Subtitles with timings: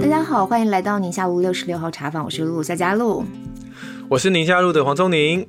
[0.00, 3.24] 大家好，欢迎来到宁夏路六十六号茶坊，我是陆夏佳露，
[4.08, 5.44] 我是宁夏路的黄宗宁。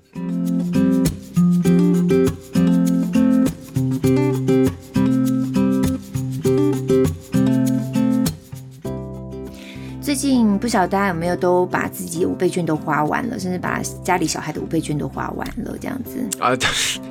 [10.01, 16.57] 最近不晓得大家有没有都把自己五倍券都花完了，甚至把家里小孩的五倍券都花完了，这样子啊？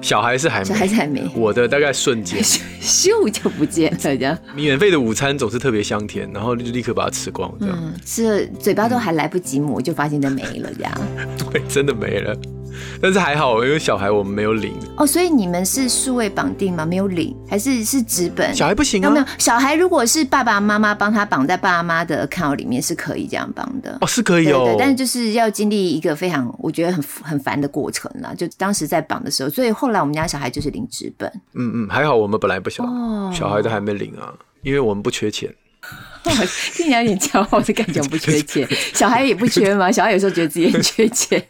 [0.08, 2.42] 小孩是还没，小孩是还没，我的大概瞬间
[2.80, 4.38] 咻就不见了，这样。
[4.54, 7.78] 免费的午餐总是特别香甜，然后就立刻把它吃光，这样。
[7.78, 10.92] 嗯，吃了嘴巴都还来不及抹，就发现它没了，这样。
[11.52, 12.34] 对，真的没了。
[13.00, 16.84] 但是还好，因为小孩我们没有领哦，所以你们是数位绑定吗？
[16.84, 18.54] 没有领，还是是纸本？
[18.54, 19.08] 小孩不行啊？
[19.08, 19.26] 有没有？
[19.38, 24.64] 小孩如果是爸爸妈妈帮他绑在爸妈的 account 里面，是可以这样绑的哦，是可以哦。
[24.64, 28.34] 对，对，但是就是要经历一个非常我觉得很很烦的过程啦。
[28.36, 31.30] 就当时在绑的时候，所以后来我们家小孩就是领纸本。
[31.54, 34.32] 嗯嗯，还好我们本来不小，哦、小孩都还没领啊，
[34.62, 35.54] 因为我们不缺钱。
[36.74, 39.90] 听起来有点骄傲的感觉，我不缺钱， 小孩也不缺吗？
[39.90, 41.42] 小孩有时候觉得自己很缺钱。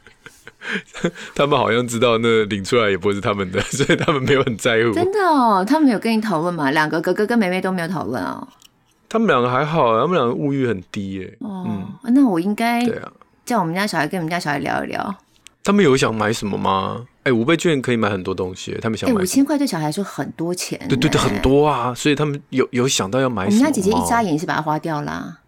[1.34, 4.92] 他们好像知道那领出来也不是他们的， 所以他们没有很在乎。
[4.92, 6.70] 真的哦，他们有跟你讨论吗？
[6.70, 8.46] 两个哥哥跟妹妹都没有讨论哦。
[9.08, 11.38] 他们两个还好，他们两个物欲很低耶。
[11.40, 11.64] 哦，
[12.04, 13.10] 嗯、那我应该对啊，
[13.46, 15.14] 叫我们家小孩跟我们家小孩聊一聊。
[15.64, 17.06] 他们有想买什么吗？
[17.20, 19.20] 哎、欸，五倍券可以买很多东西，他们想买。
[19.20, 20.78] 五千块对小孩来说很多钱。
[20.88, 23.56] 对对对，很多啊，所以他们有有想到要买什么。
[23.58, 25.38] 我们家姐姐一眨眼是把它花掉啦。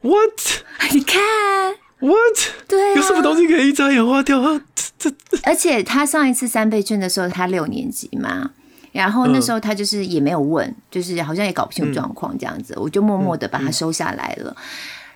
[0.00, 0.40] What？
[0.92, 1.20] 你看。
[2.00, 2.66] What？
[2.68, 4.60] 对、啊，有什么东西可以一眨眼花掉啊？
[4.98, 8.50] 这这，而且他上一次三倍券的时候，他六年级嘛，
[8.92, 14.56] 然后那时候他就是也没有问，嗯、就是好像也搞不清楚状况这样子，嗯、我就默默的把他收下来了。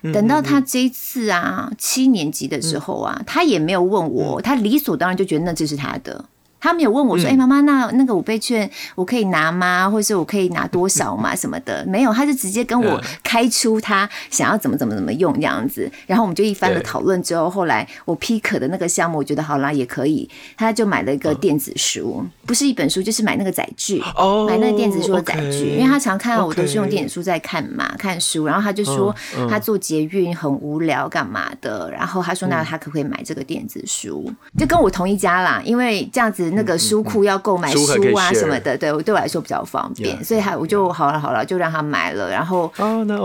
[0.01, 6.25] 嗯、等到他这一次啊七年级的时候啊，嗯、他也没有问我，他理所当然就觉得那就是他的。
[6.59, 9.87] 他们有问我说：“哎、嗯，妈妈，那那个五倍券我可以拿吗？
[9.91, 11.35] 或者是我可以拿多少吗？
[11.35, 11.85] 什么的？
[11.87, 15.89] 没有，他就直接跟我开出他想要怎么怎么怎么用这样子。
[16.05, 20.29] 然后我们就一番的讨论之后，后来我批可的那个项目，我觉得好啦，也可以。
[20.57, 23.99] 他就买了一个电子书，不是一本书，就是买那个载具，
[24.47, 25.75] 买那个电子书的载具。
[25.77, 28.45] 因为他常看到我都是用电子书在看嘛，看书。
[28.45, 29.15] 然后他就说
[29.49, 31.89] 他做捷运很无聊，干嘛的？
[31.91, 34.29] 然后他说那他可不可以买这个电子书？
[34.57, 36.48] 就跟我同一家啦，因为这样子。
[36.51, 37.79] 那个书库要购买书
[38.15, 42.71] 啊什么的，对我，对我来说比较方便，所以还我就好了好了，就让他买了，然后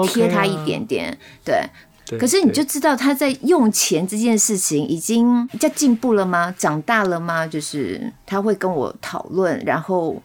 [0.09, 1.61] 贴他一点点，对，
[2.19, 6.55] 可是你就知道他在用钱这件事情已经在进步了吗？
[6.57, 7.47] 长大了吗？
[7.47, 10.23] 就是他会跟我讨论，然后。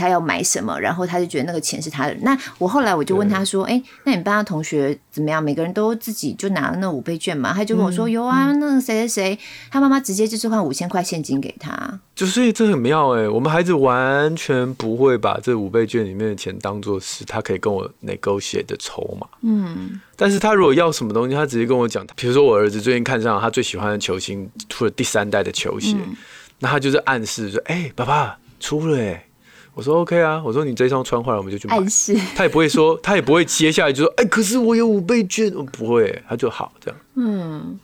[0.00, 2.16] 他要买什么，然后他就觉得那个钱是他的。
[2.22, 5.42] 那我后来我就问他说：“哎，那你班上同学怎么样？
[5.42, 9.38] 每个人都自己就拿了那五倍券嘛？”他就跟我说：“有啊，那个谁谁谁，
[9.70, 19.26] 他妈妈直接就是换五千块现金给他。”就所以这很妙哎，我们孩子完全不会把这五倍券里面的钱当做是他可以跟我 negotiate 的筹码。
[19.42, 22.06] 嗯，但是他如果要什么东西，他直接跟我讲。
[22.16, 25.96] 比如说我儿子最近看上他最喜欢的球星出了第三代的球鞋，
[26.58, 29.24] 那他就是暗示说：“哎，爸爸出了哎。”
[29.72, 31.76] 我说 OK 啊，我说你这双穿坏了，我们就去买。
[32.36, 37.00] 他也不会说，他也不会接下来就说，哎、欸，可是我有五倍券，不会，他就好这样。
[37.14, 37.78] 嗯，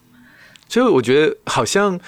[0.69, 1.99] 所以我觉得好像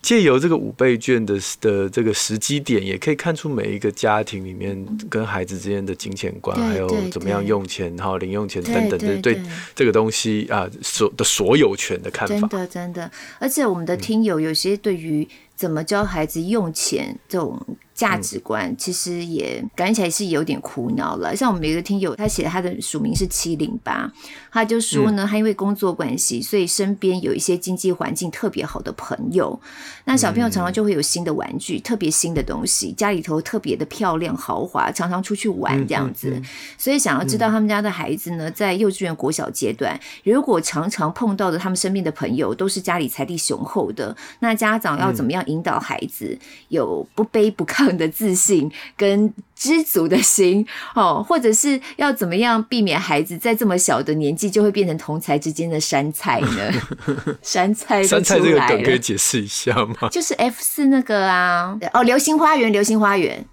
[0.00, 9.40] 借由这个五倍券的的这个时机点，也可以看出每一个家庭里面跟孩子之间的金钱观，还有怎么样用钱，然后零用钱等等的对
[9.74, 12.34] 这个东西啊所的所有权的看法。
[12.34, 17.60] 真的真的，而且我们的听友有些对于怎么教孩子用钱这种。
[17.96, 21.34] 价值观其实也感觉起来是有点苦恼了。
[21.34, 24.12] 像我们有一个听友，他写他的署名是七零八，
[24.52, 29.58] 他就说呢，他因为工作关系，所以身边有一些经济环境特别好的朋友。
[30.04, 36.40] 那小朋友常常就会有新的玩具，特别新的东西，家里头特别的漂亮豪华，常常出去玩这样子。
[36.76, 56.72] 所以想要知道他们家的孩子呢，在幼稚园、国小阶段，如果常常碰到的他们身边的朋友都是家里财力雄厚的，那家长要怎么样引导孩子有不卑不亢的自信跟知足的心哦，或者是要怎么样避免孩子在这么小的年纪就会变成同才之间的山菜呢？
[57.42, 60.08] 山菜，山菜这个梗可以解释一下吗？
[60.10, 63.44] 就是 F 四那个啊，哦，流星花园，流星花园。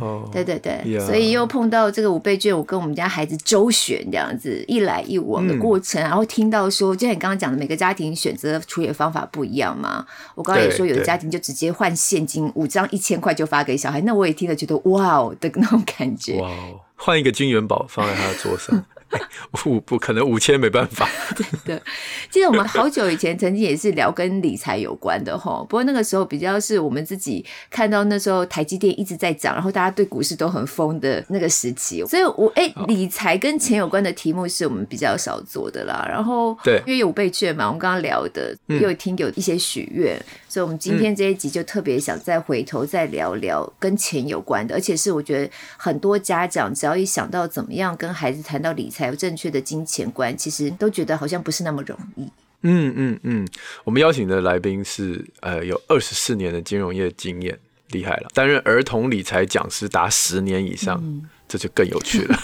[0.00, 1.04] 哦，对对对，yeah.
[1.04, 10.06] 所以又碰到这个五倍券，我跟我们家孩子周旋这样子一来一往的过程，嗯、然后听到说，就像你刚刚讲的，每个家庭选择处理的方法不一样嘛。
[10.34, 16.40] 我刚刚也说，有的家庭就直接换现金，五张一千块就发给小孩，那我也听了觉得哇哦的那种感觉。
[16.40, 18.84] 哇哦，换一个金元宝放在他的桌上。
[19.66, 21.08] 五不可能五千没办法。
[21.36, 21.82] 对的，
[22.30, 36.06] 记得我们好久以前曾经也是聊跟理财有关的哈，不过那个时候比较是我们自己看到那时候台积电一直在涨，然后大家对股市都很疯的那个时期，所以我哎、欸、理财跟钱有关的题目是我们比较少做的啦。
[36.08, 52.24] 然后对，因为有五倍券嘛，我们刚刚聊的又听有一些许愿，嗯、所以我们今天这一集就特别想再回头再聊聊跟钱有关的，而且是我觉得很多家长只要一想到怎么样跟孩子谈到理财有正确的金钱观，其实都觉得好像不是那么容易。
[52.62, 53.48] 嗯嗯嗯，
[53.84, 57.56] 我们邀请的来宾是呃有二十四年的金融业经验，
[57.90, 62.38] 厉害了，担任儿童理财讲师达十年以上，嗯、这就更有趣了。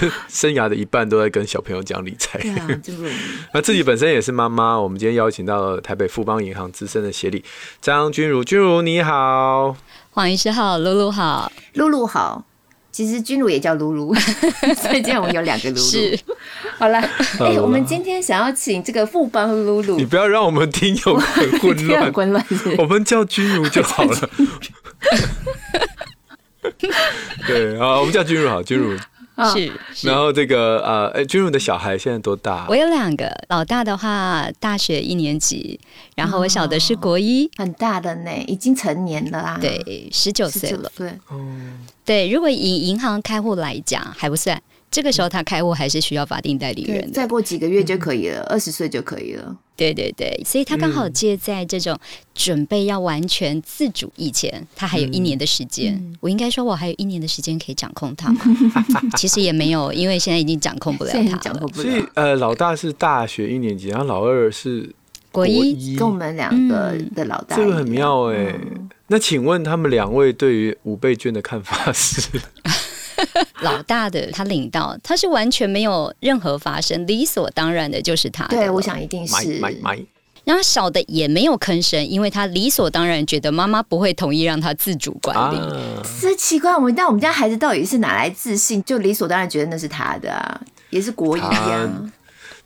[0.28, 2.68] 生涯的一半都在跟小朋友讲理财，对啊，
[3.54, 4.78] 那自己本身也是妈妈。
[4.78, 7.44] 我们今天邀请到了台北富邦银行资深的协理
[7.80, 9.76] 张君如，君如你好，
[10.10, 12.44] 黄医师好，露露好， 露露好。
[12.90, 15.80] 其实君如也叫露露，所以今天我们有两个露露。
[15.80, 16.18] 是，
[16.78, 16.98] 好了，
[17.38, 22.44] 哎、欸，我们今天想要请这个富邦露露，你不要让我们听友很混乱，混乱，
[22.76, 24.30] 我们叫君如就好了。
[27.46, 28.96] 对，好，我们叫君如好，君如。
[29.54, 29.72] 是，
[30.06, 32.66] 然后这个呃，哎，君如的小孩现在多大？
[32.68, 35.78] 我有两个，老大的话大学一年级，
[36.16, 39.58] 然后我小的是国一，哦、很大的呢，已经成年了啦。
[39.60, 40.90] 对，十九岁了。
[40.96, 41.38] 对，哦，
[42.04, 49.56] 对，如果以银行开户来讲还不算，这个时候他开户还是需要法定代理人的，再过几个月就可以了，二十岁就可以了。
[49.76, 51.96] 对对对，所以他刚好借在这种
[52.34, 55.94] 准备要完全自主以前，他还有一年的时间。
[55.94, 58.40] 嗯、我应该说，我还有一年的时间可以掌控他吗？
[59.16, 61.38] 其实也没有，因为现在已经掌控不了他了。
[61.40, 61.88] 掌控不了。
[61.88, 64.90] 所以呃，老大是大学一年级，然后老二是
[65.30, 67.58] 国一，跟我们两个的老大、嗯。
[67.58, 68.60] 这个很妙哎、欸。
[68.60, 72.40] 嗯、那请问他们两位对于五倍券的看法是？
[73.62, 78.56] 老大的他领到，他是完全没有任何发生，理所当然的就是他的。
[78.56, 79.60] 对，我想一定是。
[80.44, 85.58] 然后小的也没有吭声，因为他理所当然觉得妈妈不会同意让他自主管理。
[85.58, 90.60] 啊、这奇怪，我们但我们家孩子到底是哪来自信，就理所当然觉得那是他的啊？
[90.88, 92.10] 也是国一啊。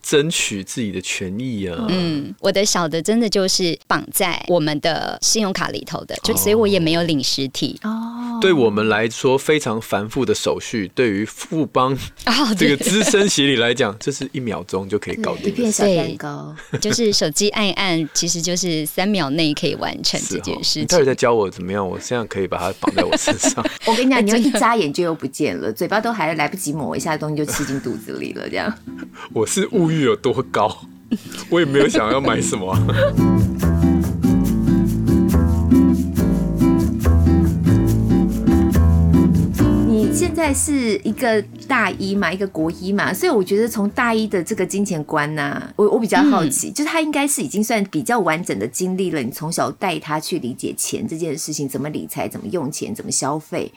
[0.03, 1.87] 争取自己的权益啊！
[1.89, 8.39] 嗯，我的小的真的就是绑在我们的信用卡里头的，就所以我也没有领实体哦。
[8.41, 11.97] 对我们来说非常繁复的手续，对于富邦
[12.59, 20.83] 这个资深协理来讲，这是一秒钟就可以搞定，一片小蛋糕， 就是手机按一按，其实就是三秒内可以完成这件事情。
[20.83, 21.89] 你到底在教我怎么样？
[21.89, 23.65] 我现在可以把它绑在我身上。
[23.87, 28.73] 我跟你讲，你就一眨眼就又不见了，嘴巴都还来不及抹一下，东西就吃进肚子里了，这样。
[29.33, 30.75] 我是物欲有多高？
[31.51, 32.75] 我也没有想要买什么。
[39.87, 49.21] 你现在是一个大一嘛，一个国一嘛，所以我觉得从大一的这个金钱观呢、啊，我我比较好奇，嗯、就是他应该是已经算比较完整的经历了。
[49.23, 53.71] 你从小带他去理解钱这件事情，怎么理财，怎么用钱，怎么消费。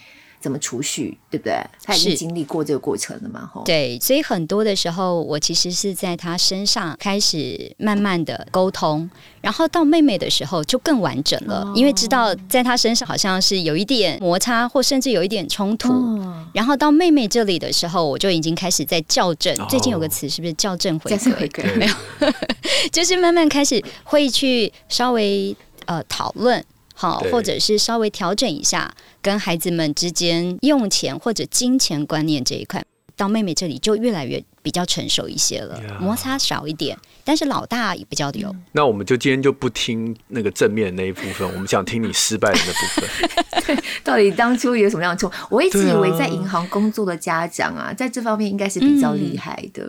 [0.45, 1.59] 怎么储蓄，对不对？
[1.83, 3.49] 他已经经历过这个过程了嘛？
[3.51, 9.09] 吼，对，所以很多的时候，我其实是在他身上开始慢慢的沟通，
[9.41, 15.91] 然后到妹妹的时候就更完整了，哦、因为知道在他身上好像是有一点摩擦，或甚至有一点冲突。
[15.91, 19.51] 哦、然后到妹妹这里的时候，我就已经开始在校正。
[19.59, 21.17] 哦、最近有个词是不是校正回
[21.49, 21.63] 归？
[21.75, 21.93] 没有，
[22.93, 25.57] 就是慢慢开始会去稍微
[25.87, 26.63] 呃讨论。
[26.95, 32.83] 好，或者是稍微调整一下跟孩子们之间用钱或者金钱观念这一块，
[33.17, 38.53] 到妹妹这里就越来越比较成熟一些了，摩擦少一点，但是老大也比较有。
[38.73, 43.77] 那我们就今天就不听那个正面的那一部分，我们想听你失败的那部分。
[44.03, 45.31] 到底当初有什么样的错？
[45.49, 49.83] 我一直以为在银行工作的家长啊，在这方面应该是比较厉害的。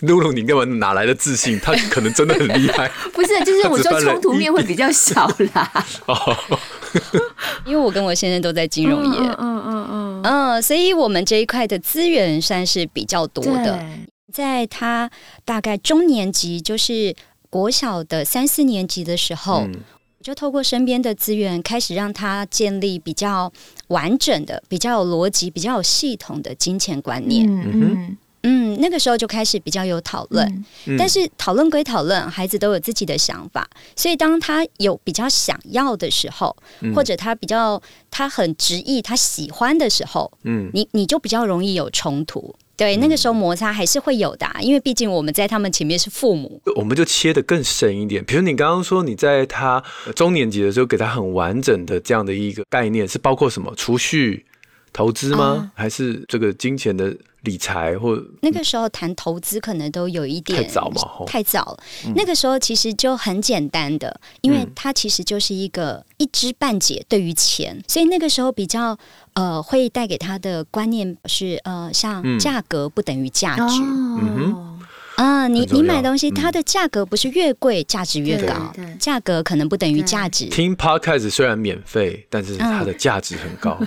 [0.00, 1.58] 露露，你干嘛哪来的自信？
[1.60, 2.90] 他可能真的很厉害。
[3.14, 5.86] 不是，就是我说冲突面会比较少啦。
[6.06, 6.36] 哦
[7.66, 9.88] 因为我跟我先生都在金融业，嗯嗯嗯
[10.24, 13.86] 嗯，嗯，所以我们这一块的资源算是比较多的。
[14.32, 15.08] 在他
[15.44, 17.14] 大概中年级，就是
[17.48, 19.76] 国小的三四年级的时候，嗯、
[20.20, 23.52] 就透过身边的资源，开始让他建立比较
[23.88, 27.46] 完整的、比较有逻辑、比较有系统的金钱观念。
[27.46, 30.46] 嗯嗯，嗯，那个时候就开始比较有讨论，
[30.86, 42.54] 嗯、但是讨论归讨论，孩子都有自己的想法，所以当他有比较想要的时候，嗯、或者他比较他很执意他喜欢的时候，嗯，你你就比较容易有冲突。
[42.76, 46.60] 对，那个时候摩擦还是会有的，因为毕竟我们在他们前面是父母。
[46.74, 49.80] 我们就切得更深一点，比如你刚刚说你在他
[50.16, 53.72] 中年级的时候给他很完整的这样的一个概念，是包括什么？
[53.76, 54.44] 储蓄、
[54.92, 55.44] 投资吗？
[55.44, 61.78] 啊、还是这个金钱的理财或那个时候谈投资可能都有一点太早嘛，太早了。
[62.06, 68.98] 嗯、那个时候其实就很简单的，因为它其实就是一个一知半解对于钱，所以那个时候比较
[69.34, 73.80] 呃会带给他的观念是呃像价格不等于价值。
[73.82, 74.73] 嗯哼。
[75.16, 80.46] 啊，你你买东西，它的价格不是越贵价值越高，价格可能不等于价值。
[80.46, 83.78] 听 Podcast 虽然免费，但是它的价值很高，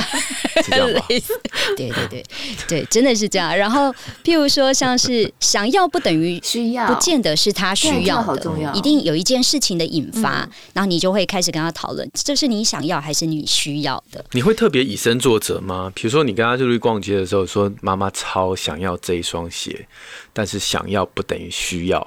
[0.62, 1.06] 是这样吧？
[1.76, 2.24] 对对对
[2.68, 3.56] 对，真的是这样。
[3.56, 3.90] 然后，
[4.22, 14.24] 譬如说，像是想要不等于 需要，不见得是他需要的，一定有一件事情的引发，然后你就会开始跟他讨论，这是你想要还是你需要的？
[14.32, 15.90] 你会特别以身作则吗？
[15.94, 19.86] 比如说，你跟他出去逛街的时候，说妈妈超想要这一双鞋。
[20.34, 22.06] 但是想要不等于需要，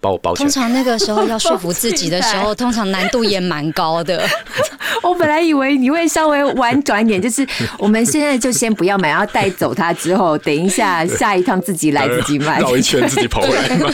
[0.00, 0.48] 把我包起来。
[0.48, 4.26] 通常那个时候要说服自己的时候， 通常难度也蛮高的。
[5.02, 7.46] 我本来以为你会稍微婉转一点，就是
[7.78, 13.92] 我们现在就先不要买，要带走它之后，等一下下一趟自己来自己买，绕一圈自己跑回来买。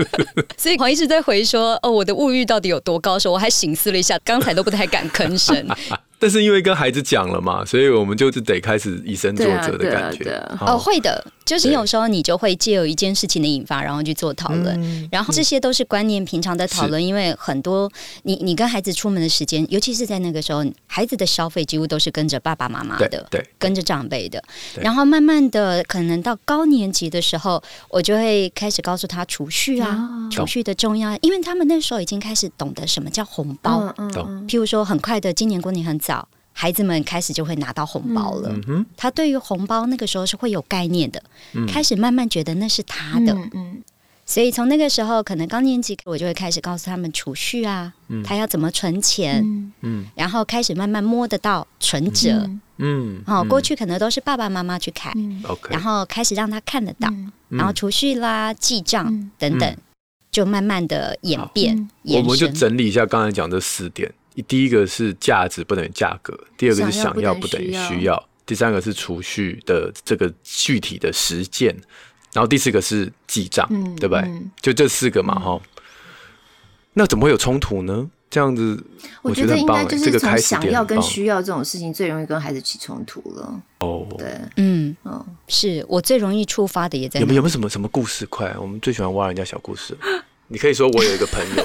[0.56, 5.66] 所以黄医师在回说：“哦，我的物欲到底有多高？”时候我还醒思了一下，刚才都不太敢吭声。
[6.18, 10.30] 但是因为跟孩子讲了嘛，所以我们就是得开始以身作则的感觉。
[10.60, 17.04] 哦，会的，就是你有时候你就会借由一件事情的引发，然后去做讨论，嗯、然后这些都是观念平常的讨论。
[17.04, 17.90] 因为很多
[18.22, 24.42] 你你跟孩子出门的时间，尤其是在那个时候，孩子的消费几乎都是跟着爸爸妈妈的，对，对跟着长辈的。
[24.74, 24.82] 对。
[24.82, 33.92] 然后慢慢的，可能到高年级的时候，我就会开始告诉他储蓄啊，哦、储蓄的重要，因为他们那时候已经开始懂得什么叫红包。
[33.98, 36.28] 嗯嗯、譬如说，很快的，今年过年很早。
[36.58, 38.86] 孩子们开始就会拿到红包了，嗯、哼。
[38.96, 41.22] 他对于红包那个时候是会有概念的，
[41.52, 43.82] 嗯、开始慢慢觉得那是他的，嗯嗯、
[44.24, 49.44] 所以从那个时候，可能高年级我就会开始告诉他们储蓄啊，嗯、他要怎么存钱，
[49.82, 52.48] 嗯、然后开始慢慢摸得到存折，
[52.78, 59.04] 嗯，哦，过去可能都是爸爸妈妈去开，嗯、然后开始让他看得到，嗯、然后储蓄啦、记账
[59.38, 59.78] 等等，嗯、
[60.30, 61.90] 就慢慢的演变。
[62.02, 64.10] 我们就整理一下刚才讲这四点。
[64.42, 71.74] 第一个是价值不等于价格，第二个是想要不等于需要，第三个是储蓄的这个具体的实践，
[72.32, 74.22] 然后第四个是记账，嗯、对不对？
[74.22, 75.82] 嗯、就这四个嘛，哈、嗯。
[76.94, 78.10] 那怎么会有冲突呢？
[78.28, 78.84] 这样子，
[79.22, 83.62] 我觉得应该就是从想要跟需要这种事情最容易跟孩子起冲突了。
[83.78, 87.20] 哦，对，嗯，哦，是我最容易触发的也在。
[87.20, 88.26] 有没有没有什么什么故事？
[88.26, 89.96] 快，我们最喜欢挖人家小故事。
[90.48, 91.64] 你可以说我有一个朋友。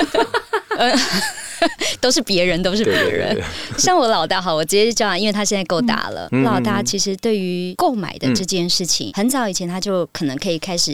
[1.99, 3.39] 都是别人，都是别人。
[3.77, 6.27] 像我老大，好，我直接叫他，因为他现在够大了。
[6.31, 10.91] 嗯、老大其实对于购买的这件事情，嗯、很早以前他就可能可以开始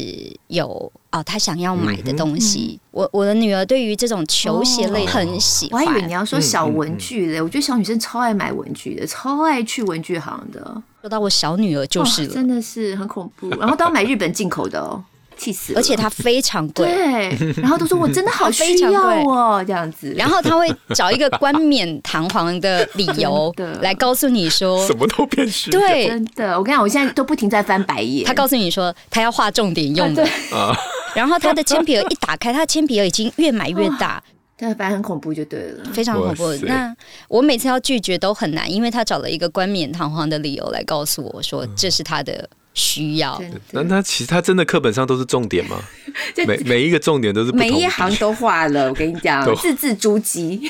[0.47, 2.77] 有哦，他想要买的东西。
[2.77, 5.83] 嗯、我我的女儿对于这种球鞋类很喜欢。
[5.83, 10.81] 我还以为你要说小文具嘞，嗯嗯嗯，我觉得小女生超爱买文具的，超爱去文具行的。
[11.01, 13.50] 说到我小女儿就是了，真的是很恐怖。
[13.51, 15.03] 然后都要买日本进口的哦。
[15.38, 15.74] 气死！
[15.75, 17.53] 而且它非常贵，对。
[17.62, 20.13] 然后都说我真的好需要哦， 这样子。
[20.17, 25.70] 然后他会找一个冠冕堂皇的理由 来告诉你说，什么都变虚。
[25.72, 26.58] 对，真的。
[26.58, 28.25] 我跟你讲，我现在都不停在翻白眼。
[28.25, 30.24] 他告诉你说，他要画重点用的。
[30.51, 30.75] 啊。
[31.15, 34.22] 然后他的铅笔盒一打开，他的铅笔盒已经越买越大。
[34.60, 36.51] 但，反正很恐怖就对了，非常恐怖。
[36.63, 36.91] 那
[37.27, 42.50] 我每次要拒绝都很难，因为他找了一个冠冕堂皇的理由来告诉我说，这是他的。
[42.77, 43.41] 需要，
[43.72, 45.84] 那他其实他真的课本上都是重点吗？
[46.48, 48.88] 每每一个重点都是每一行都画了。
[48.88, 50.62] 我跟你讲，字字珠玑。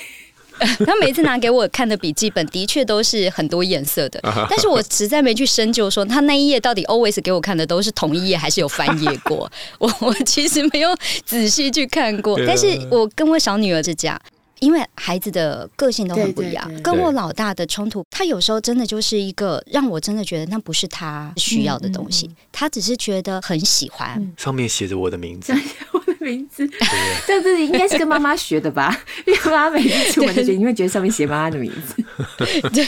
[0.87, 4.19] 他每次拿给我看的笔记本，的确都是很多颜色的。
[4.49, 9.51] 但是我实在没去深究，说他那一页到底 always 给我看的都是同一页，还是有翻页过？
[9.77, 10.89] 我我其实没有
[11.25, 12.39] 仔细去看过。
[12.47, 14.19] 但是我跟我小女儿是这样。
[14.59, 24.13] 因为孩子的个性都很不一样，对对对，跟我老大的冲突，他有时候真的就是一个让我真的觉得那不是他需要的东西，嗯嗯嗯，他只是觉得很喜欢。
[24.17, 25.53] 嗯、上面写着我的名字，
[26.27, 26.69] 名字，
[27.25, 28.95] 这样子应该是跟妈妈学的吧？
[29.25, 32.03] 因为妈妈每次出门就觉得，因为觉得上面写妈妈的名字。
[32.73, 32.85] 对，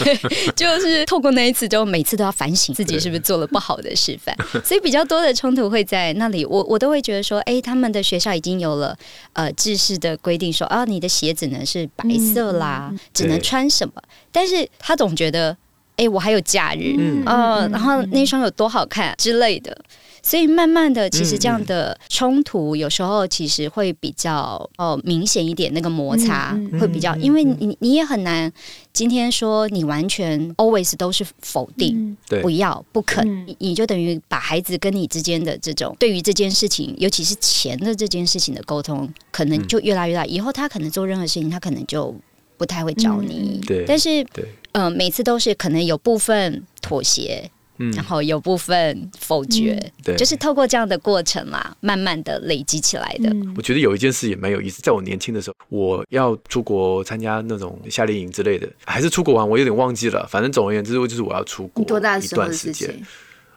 [0.55, 6.46] 就是透过那一次，就每次都要反省自己是不是做了不好的示范，所以比较多的冲突会在那里。
[6.46, 8.98] 我我都会觉得说，哎，他们的学校已经有了
[9.34, 12.03] 呃制式的规定说，说啊，你的鞋子呢是白
[12.34, 13.93] 色啦，嗯、只能穿什么。
[14.31, 15.55] 但是他总觉得，
[15.96, 19.77] 哎，我还有假日，嗯、呃，然后那双有多好看之类的。
[20.21, 28.51] 所以慢慢的，其实这样的冲突有时候其实会比较哦明显一点，那个摩擦会比较，因为你你也很难
[28.93, 40.25] 今天说你完全 always 都是否定，不要不肯，你就等于把孩子跟你之间的这种对于这件事情，尤其是钱的这件事情的沟通，可能就越来越大。
[40.25, 42.13] 以后他可能做任何事情，他可能就
[42.57, 43.61] 不太会找你。
[43.65, 47.49] 对，但是对，嗯，每次都是可能有部分妥协。
[47.79, 53.33] 嗯，然后有部分否决，嗯、对，就是透过这样的过程啦，慢慢的累积起来的。
[53.55, 60.27] 我觉得有一件事也蛮有意思，在我年轻的时候，我要出国参加那种夏令营之类的，还是出国玩，我有点忘记了。
[60.27, 63.01] 反正总而言之，就是我要出国多大一段时间。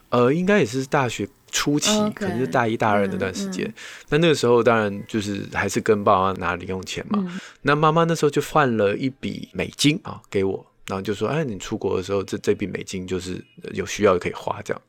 [0.09, 3.65] 呃，应该也是大学初期，okay, 可能是大一、大二那段时间。
[4.09, 7.17] 那、嗯嗯、那个时候当然就是还是跟爸妈拿零用钱嘛。
[7.27, 14.81] 嗯、那妈妈那时候就换了一笔美金啊给我，然后就说：“哎，你出国的时候，这这笔美金就是有需要可以花这样。”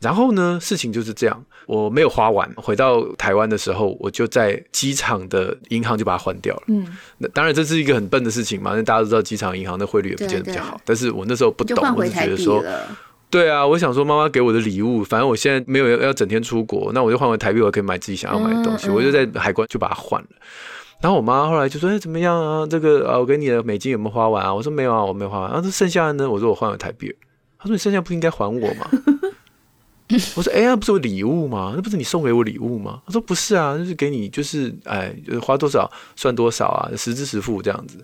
[0.00, 6.62] 然后呢，事情就是这样，我没有花完，回到台湾的时候，我就在机场的银行就把它换掉了。
[6.68, 10.70] 嗯，那当然这是一个很笨的事情嘛，那大家都知道机场银行的汇率也不见得比较好。
[10.76, 12.64] 对对，但是我那时候不懂，我就觉得说。
[13.28, 18.88] 对啊，我想说妈妈给我的礼物，反正我现在没有要整天出国，那我就换回台币，我可以买自己想要买的东西。
[18.88, 20.28] 嗯嗯、我就在海关就把它换了。
[21.00, 22.66] 然后我妈后来就说：“哎，怎么样啊？
[22.66, 27.14] 这个啊，我给你的美金有没有花完啊？”我说：“没有啊，我没有花完。”然后说：“剩下的呢？”我说：“我换了台币。”
[27.58, 28.86] 他说：“你剩下不应该还我吗？”
[30.36, 31.72] 我说：“哎呀，不是我礼物吗？
[31.74, 37.98] 那不是你送给我礼物吗？”他说：“不是啊，就是给你，就是哎，就是花多少算多少啊，实支实付这样子。”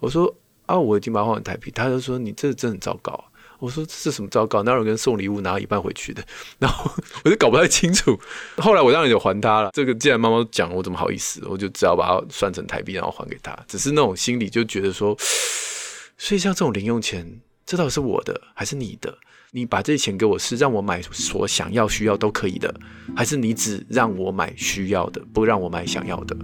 [0.00, 0.34] 我说
[0.66, 3.24] ：“啊，我已经把它换了台币。”他就说：“你这真的很糟糕。”
[3.64, 4.62] 我说这是什么糟糕？
[4.62, 6.22] 哪有人送礼物拿一半回去的？
[6.58, 6.90] 然后
[7.24, 8.20] 我就搞不太清楚。
[8.58, 9.70] 后来我当然就还他了。
[9.72, 11.42] 这个既然妈妈讲，我怎么好意思？
[11.48, 13.58] 我就只要把它算成台币，然后还给他。
[13.66, 15.16] 只是那种心里就觉得说，
[16.18, 19.16] 所以像这种零用钱，这到底是我的还是你的？
[19.52, 22.74] 你把这些钱给我，是让我买所想要、需要都可以的，
[23.16, 26.36] 还是你只让我买需要的，不让我买想要的？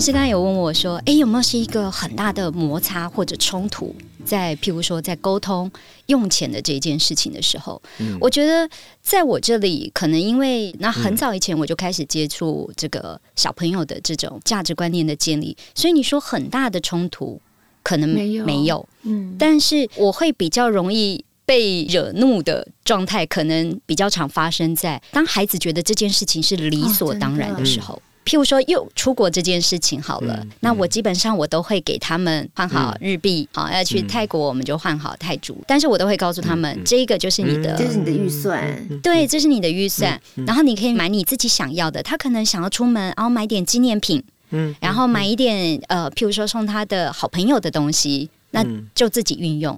[0.00, 3.94] 其实刚才有问我说：“哎，有没有是一个很大的摩擦或者冲突？
[4.24, 5.70] 在譬如说，在沟通
[6.06, 8.66] 用钱的这件事情的时候，嗯、我觉得
[9.02, 17.38] 在我这里，可能因为那很早以前我就开始接触这个小朋友的这种价值观念的建立，所以你说很大的冲突
[17.82, 27.96] 可能没有，没有，嗯，但是我会比较容易被惹怒的状态，可能比较常发生在当孩子觉得这件事情是理所当然的时候。
[27.96, 42.00] 哦”譬如说，又出国这件事情好了，嗯、那我基本上我都会给他们换好日币，好、嗯、要去泰国我们就换好泰铢，但是我都会告诉他们，嗯、这个就是你的，这是你的预算，对，这是你的预算，然后你可以买你自己想要的。
[42.04, 48.64] 他可能想要出门，然后买点纪念品，嗯，然后买一点呃，譬如说送他的好朋友的东西，那
[48.94, 49.76] 就自己运用。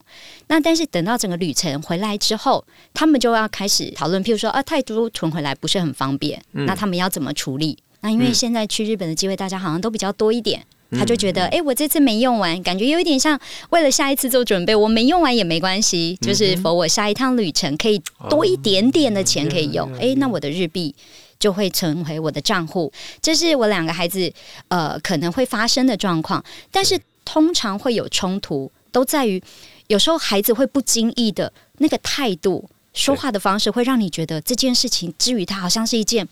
[0.49, 2.63] 那但是等到整个旅程回来之后，
[2.93, 7.79] 他们就要开始讨论，譬如说啊，泰铢存回来不是很方便，那他们要怎么处理？
[8.03, 13.39] 那因为现在去日本的机会，大家好像都比较多一点，嗯、他就觉得，哎、欸，我这次没用完，感觉有一点像
[13.71, 20.93] 为了下一次做准备，我没用完也没关系，就是否我下一趟旅程可以多一点点的钱可以用，哎、欸，那我的日币
[21.39, 24.33] 就会成为我的账户，这是我两个孩子
[24.67, 29.41] 呃可能会发生的状况，但是通常会有冲突，都在于
[29.87, 36.27] 有时候孩子会不经意的那个态度、说话的方式，会让你觉得这件事情之于他好像是一件。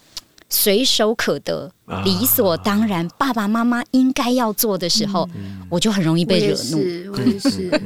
[0.51, 1.71] 随手可得、
[2.03, 5.27] 理所当然，爸爸妈妈应该要做的时候，
[5.69, 6.77] 我就很容易被惹怒。
[7.13, 7.81] 我也是，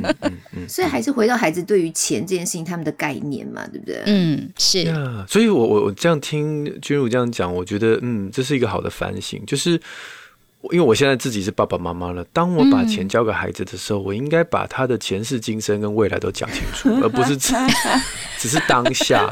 [0.67, 4.01] 所以还是回到孩子对于钱这件事情他们的概念嘛，对不对？
[4.07, 4.83] 嗯，是。
[5.27, 9.79] 所以我我我这样听君如这样讲，我觉得嗯，这是一个好的反省，就是。
[10.71, 17.53] 因为我现在自己是爸爸妈妈了，当我把钱交给孩子的时候，我应该把他的前世今生跟未来都讲清楚，而不是只
[18.37, 19.27] 只是当下，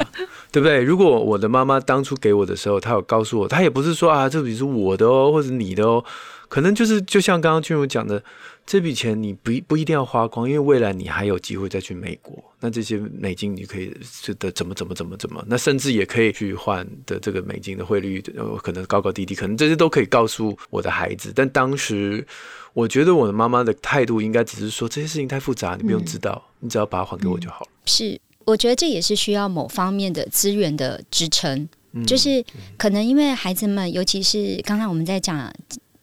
[0.51, 0.81] 对不对？
[0.81, 6.03] 如果我的妈妈当初给我的时候，她有告诉我，她也不是说啊，这笔是我的哦，或者你的哦，
[6.47, 8.23] 可能就是就像刚刚君如讲的。
[8.65, 12.41] 这笔钱你不不一定要花光，因为未来你还有机会再去美国。
[12.61, 18.21] 那这些美金你可以是的怎么怎么怎么怎么，那甚至也可以去换的这个美金的汇率，
[18.61, 21.33] 可能高高低低，可能这些都可以告诉我的孩子。
[21.35, 22.25] 但当时
[22.73, 27.71] 我觉得我的妈妈的态度应该只是说，这些事情太复杂，你不用知道，嗯、你只要把它还给我就好了。
[27.85, 32.41] 是，我觉得这也是需要某方面的资源的支撑，嗯、就是
[32.77, 35.53] 可能因为孩子们，尤其是刚刚我们在讲。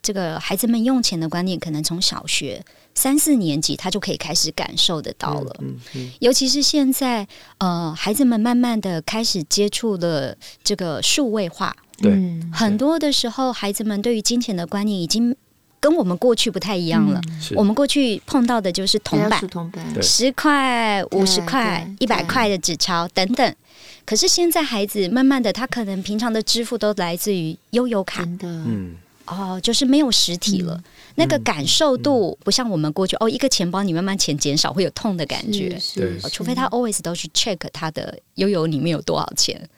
[0.03, 2.63] 这个孩子们用钱的观念，可能从小学
[2.95, 5.55] 三四年级他就可以开始感受得到了。
[5.59, 7.27] 嗯嗯嗯、尤其是现在，
[7.59, 11.75] 呃，孩子们慢慢的开始接触了这个数位化。
[11.99, 12.11] 对，
[12.51, 15.35] 很多的时候，孩子们对于金钱的观念已经
[15.79, 17.21] 跟我们过去不太一样了。
[17.27, 19.39] 嗯、我们过去碰到的就是铜板、
[20.01, 23.55] 十块、五十块、一百块的纸钞等等。
[24.03, 28.27] 可是现在孩子慢慢的，他可能平常的支付都来自于悠游卡。
[28.41, 28.95] 嗯。
[29.31, 30.83] 哦，就是没有实体了，嗯、
[31.15, 39.69] 那个感受度不像我们过去、嗯、哦，一个钱包你慢慢钱减少会有痛的感觉，对，除非他 always 都去 check 他的悠悠里面有多少钱，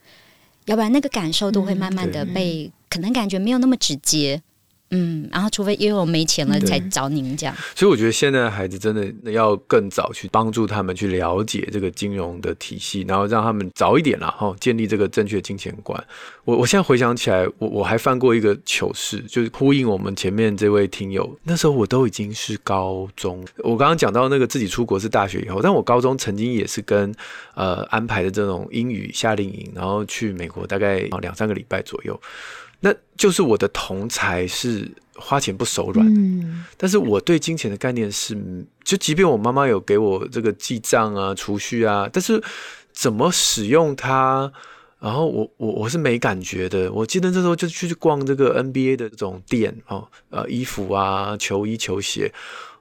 [0.65, 4.41] 要不然那个感受度会慢慢的被、嗯、可能感觉没有那么直接，
[4.95, 7.55] 嗯，然后除非因为我没钱了才找您这样。
[7.75, 16.01] 所以我觉得现在的孩子真的要更早去帮助他们去了解这个金融的体系，然后让他们早一点啦，哈，建立这个正确的金钱观。
[16.45, 21.37] 我我现在回想起来，我我还犯过一个糗事，就是呼应我们前面这位听友。
[21.43, 27.11] 那时候我都已经是高中，我刚刚讲到那个自己出国是大学以后，但我高中曾经也是跟
[27.55, 32.19] 呃安排的这种英语夏令营，然后去美国大概两三个礼拜左右。
[32.85, 38.37] 那就是我的同才是花钱不手软，嗯，但是我对金钱的概念是，
[38.83, 42.43] 就即便我妈妈有给我这个记账啊、储蓄啊，但是
[42.91, 44.51] 怎么使用它，
[44.99, 46.91] 然后我我我是没感觉的。
[46.91, 52.29] 我记得那时候就去逛这个 NBA 的这种店哦，呃，衣服啊、球衣、球鞋。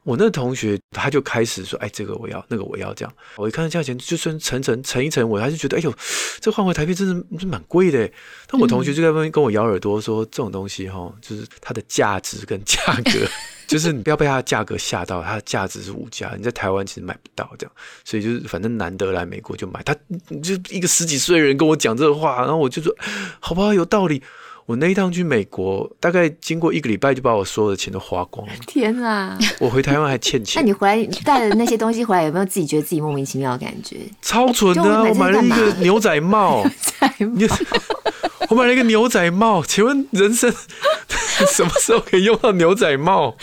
[0.04, 5.94] 我那同学他就开始说：“哎，这个我要，那个我要，这样。”我一看价钱，就算乘乘乘一乘，我还是觉得：“哎呦，
[6.40, 8.10] 这换回台币真的是蛮贵的。”
[8.48, 13.26] 但我同学就在那边跟我咬耳朵说：“这种东西哈，就是它的价值跟价格，
[13.68, 17.72] 就是你不要被它的价格吓到，它的价值是无价，你在台湾其实买不到这样。
[18.04, 19.94] 所以就是反正难得来美国就买。”他
[20.42, 22.92] 就一个十几岁人跟我讲这个话，然后我就说
[23.38, 24.20] ：“好吧，有道理。”
[24.66, 28.52] 我那一趟去美国，大概经过一个礼拜，就把我所有的钱都花光了。
[28.66, 29.36] 天啊！
[29.58, 30.62] 我回台湾还欠钱。
[30.62, 33.96] 那你回来带的那些东西回来，有没有自己觉得自己莫名其妙的感觉？
[34.22, 34.82] 超蠢的！
[34.82, 36.64] 我买了一个牛仔帽。
[37.18, 37.66] 牛仔帽。
[38.50, 40.52] 我买了一个牛仔帽，请问人生
[41.48, 43.36] 什么时候可以用到牛仔帽？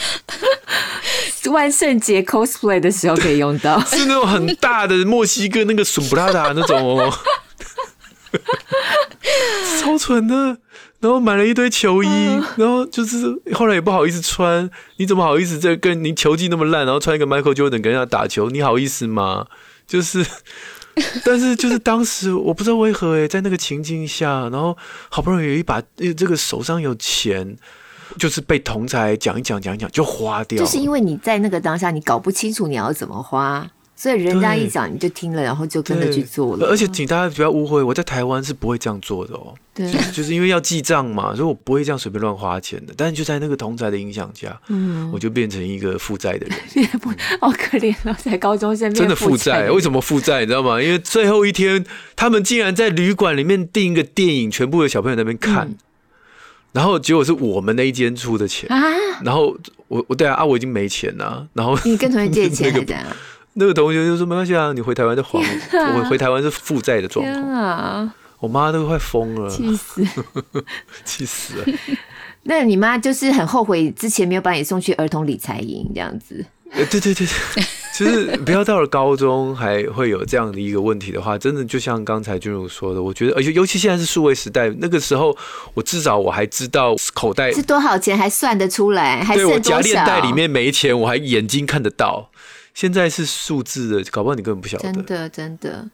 [1.50, 3.80] 万圣节 cosplay 的时候可以用到。
[3.90, 7.12] 是那种很大的墨西哥那个笋布拉达那种哦。
[9.82, 10.58] 超蠢的。
[11.00, 12.08] 然后买了一堆球衣，
[12.58, 14.70] 然后就是后来也不好意思穿。
[14.98, 18.50] 你怎么好意思在跟你球技那么烂，然后穿一个 Michael Jordan 跟人家打球？
[18.50, 19.48] 你好意思吗？
[19.88, 20.26] 就是，
[21.24, 24.78] 但是就是当时我不知道为何诶，在那个情境下，然后
[25.10, 25.82] 好不容易有一把
[26.18, 27.56] 这个手上有钱，
[28.18, 30.60] 就是被同才讲一讲讲一讲就花掉。
[30.60, 33.66] 就是因为你在那个当下，你搞不清楚你要怎么花。
[34.00, 36.66] 所以人家一讲你就听了，然后就跟着去做了。
[36.68, 39.54] 而且请大家不要误会，我在台湾是不会这样做的哦。
[39.74, 42.94] 对，就是因为要记账嘛，所以我不会这样随便乱花钱的。
[42.96, 46.88] 但是就在那个同宅的影响下，嗯，我就变成一个负债的人。
[47.00, 47.10] 不
[47.46, 49.70] 好可怜了，在高中生真的负债。
[49.70, 50.40] 为什么负债？
[50.40, 50.82] 你知道吗？
[50.82, 51.86] 因为最后一天，
[52.16, 55.76] 他们竟然在旅馆里面订一个电影，全部的小朋友在那边看，嗯、
[56.72, 58.82] 然后结果是我们那一间出的钱啊。
[59.24, 59.58] 然后
[59.90, 61.46] 我我对啊啊，我已经没钱了。
[61.52, 62.96] 然后你跟同学借钱 那个
[63.74, 65.40] 同学就说：“没关系啊，你回台湾就还。
[65.80, 68.14] 啊”我回台湾是负债的状况啊！
[68.40, 70.02] 我妈都快疯了，气死，
[71.04, 71.66] 气死了。
[72.44, 76.46] 那你妈就是很后悔之前没有把你送去儿童理财营这样子。
[76.72, 77.28] 对对对对，
[77.94, 85.36] 其实不要到了高中还会有这样的一个问题的话，真的就像刚才君如说的，我觉得，而且尤其现在是数位时代，那个时候
[85.74, 89.26] 我至少我还知道口袋是多少钱，还算得出来？
[89.34, 92.30] 对，我夹链袋里面没钱，我还眼睛看得到。
[92.80, 94.84] 现在是数字的，搞不好你根本不晓得。
[94.94, 95.86] 真的，真的，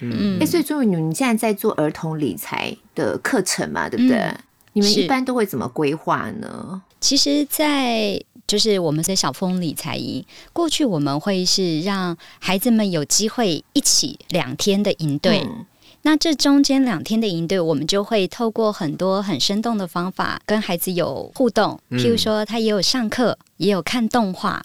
[0.00, 0.36] 嗯。
[0.36, 3.88] 哎、欸，所以朱云，你现在在做儿童理财的课程嘛？
[3.88, 4.18] 对不对？
[4.18, 4.38] 嗯、
[4.74, 6.82] 你们一般都会怎么规划呢？
[7.00, 15.40] 其实，在就是我们在小峰理财营，过去我们会是让孩子们有机会一起两天的营队。
[15.46, 15.64] 嗯、
[16.02, 21.80] 那这中间两天的营队，我们就会透过很多很生动的方法跟孩子有互动。
[21.92, 24.62] 譬如说，他也有上课，也有看动画。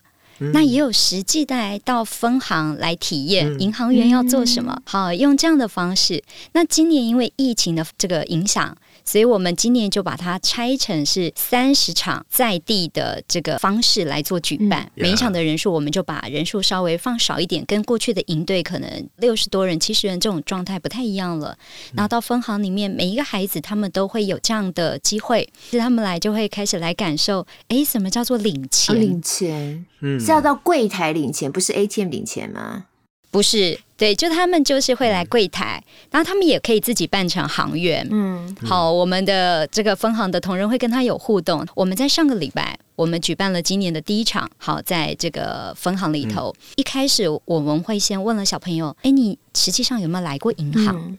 [0.51, 6.23] 那也有实际带到分行来体验银行员要做什么，好，用这样的方式。
[6.53, 8.75] 那今年因为疫情的这个影响。
[9.05, 21.57] 所以我们今年就把它拆成是三十场在地的这个方式来做举办，嗯、每一场的人数我们就把人数稍微放少一点，跟过去的营队可能六十多人、七十人这种状态不太一样了。
[21.93, 28.99] 然后到分行里面，每一个孩子他们都会有这样的机会，其实他们来就会开始来感受，哎，什么叫做领钱？
[28.99, 32.85] 领钱，嗯，是要到柜台领钱，不是 ATM 领钱吗？
[33.33, 38.07] 不是，对，就他们就是会来柜台，然后他们也可以自己扮成行员。
[38.11, 41.65] 嗯，好，我们的这个分行的同仁会跟他有互动。
[41.73, 44.47] 我们在上个礼拜，我们举办了今年的第一场。
[44.57, 51.17] 好，在这个分行里头，嗯、一开始我们会先问了小朋友：“哎，你实际上有没有来过银行？”嗯、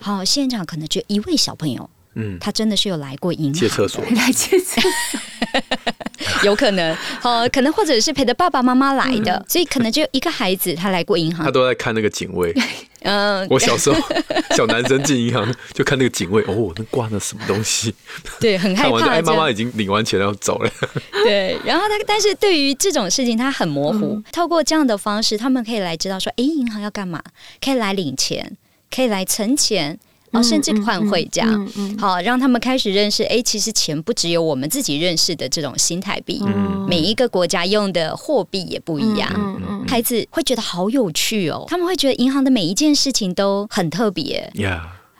[0.00, 1.88] 好，现场可能就一位小朋友。
[2.16, 5.20] 嗯，他真的是有来过银行借厕所， 来借厕所，
[6.42, 12.52] 有可能，好，可能或者是陪着爸爸妈妈来的，嗯、所以可能就一个孩子他来过银行，他都在看那个警卫。
[13.08, 13.96] 嗯，我小时候
[14.56, 17.94] 小男生进银行就看那个警卫，哦，那挂了什么东西？
[18.40, 19.06] 对，很害怕。
[19.10, 20.70] 哎，妈妈已经领完钱要走了。
[21.22, 27.22] 对，然后他，但是对于这种事情他很模糊，嗯、透过这样的方式，他们可以来知道说，哎，银行要干嘛？
[27.62, 28.56] 可以来领钱，
[28.90, 30.00] 可以来存钱。
[30.30, 36.42] 然后甚至换汇这样，好让他们开始认识，哎，其实钱不只有我们自己认识的这种新台币，
[36.88, 39.30] 每一个国家用的货币也不一样。
[39.88, 44.52] 孩子会觉得好有趣哦，他们会觉得银行的每一件事情都很特别。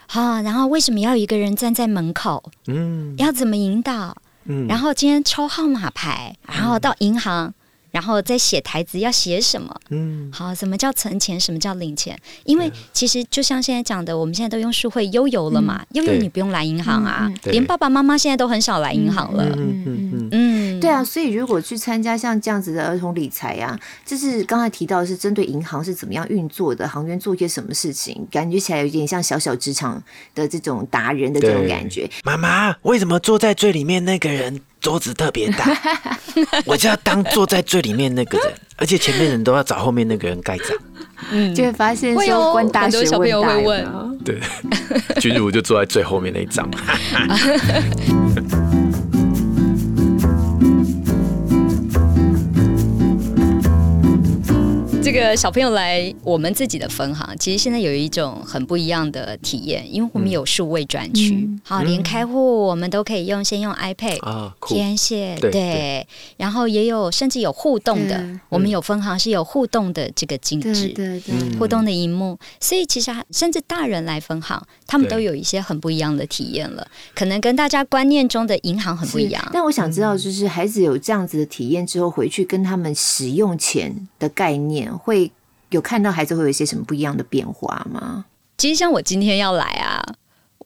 [0.08, 2.42] 好，然后为什么要有一个人站在门口？
[2.66, 4.16] 嗯，要怎么引导？
[4.44, 7.52] 嗯，然后今天抽号码牌，然后到银行。
[7.96, 9.74] 然后再写台词要写什么？
[9.88, 11.40] 嗯，好，什么叫存钱？
[11.40, 12.14] 什么叫领钱？
[12.44, 19.44] 因为其实就像现在讲的，我们现在都用数会悠游了嘛，悠游你不用来银行啊，连爸爸妈妈现在都很少来银行了。
[19.56, 20.28] 嗯嗯嗯，
[20.86, 30.00] 对啊，所以如果去参加像这样子的儿童理财呀，就是刚才提到是针对银行是怎么样运作的，行员做些什么事情，感觉起来有点像小小职场
[30.34, 32.08] 的这种达人的这种感觉。
[32.22, 34.60] 妈妈，为什么坐在最里面那个人？
[34.78, 35.76] 桌子特别大，
[36.64, 40.68] 我就要当坐在最里面那个人，而且前面人都要找后面那个人盖章。
[41.32, 44.38] 嗯，就会发现说关大学问大，很多小朋友会问，对，
[45.18, 46.70] 君如就坐在最后面那一张。
[55.06, 79.48] 这个小朋友来我们自己的分行，其实现在有一种很不一样的体验，因为我们有数位专区，嗯、好，连开户我们都可以用，先用 iPad 啊，填写，对，对，然后也有甚至有互动的，我们有分行是有互动的这个机制，对对对，互动的荧幕，所以其实甚至大人来分行，他们都有一些很不一样的体验了，可能跟大家观念中的银行很不一样。
[79.52, 84.92] 但我想知道，就是孩子有这样子的体验之后，回去跟他们使用钱的概念。
[84.96, 85.30] 会
[85.70, 88.24] 有看到孩子会有一些什么不一样的变化吗？
[88.58, 90.02] 其实像我今天要来啊，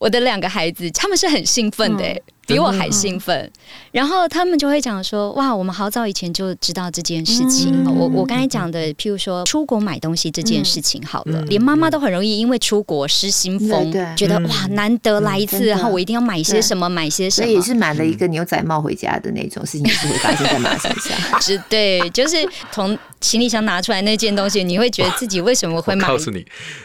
[0.00, 2.14] 我的两个孩子他们是很兴奋的、欸。
[2.14, 3.48] 嗯比我还兴奋，
[3.92, 21.16] 然后他们就会讲说：“哇，我们好早以前就知道这件事情。”我我刚才讲的，譬如说出国买东西这件事情，好了，连妈妈都很容易因为出国失心疯，觉得哇，难得来一次，然后我一定要买些什么，买些什么，所以也是买了一个牛仔帽回家的那种事情，是会发生在马身上。
[21.40, 22.36] 是，对，就是
[22.72, 26.08] 从行李箱拿出来那件东西，你会觉得自己为什么会买？
[26.08, 26.44] 告诉你，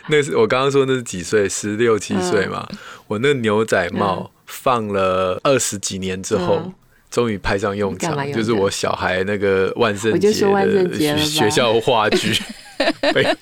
[0.09, 1.49] 那是我刚刚说那是几岁？
[1.49, 2.67] 十六七岁嘛。
[3.07, 4.31] 我那牛仔帽。
[4.47, 6.71] 放了二十几年之后，
[7.09, 12.31] 终于派上用场，就是我小孩那个万圣节的学校话剧，
[13.11, 13.35] 被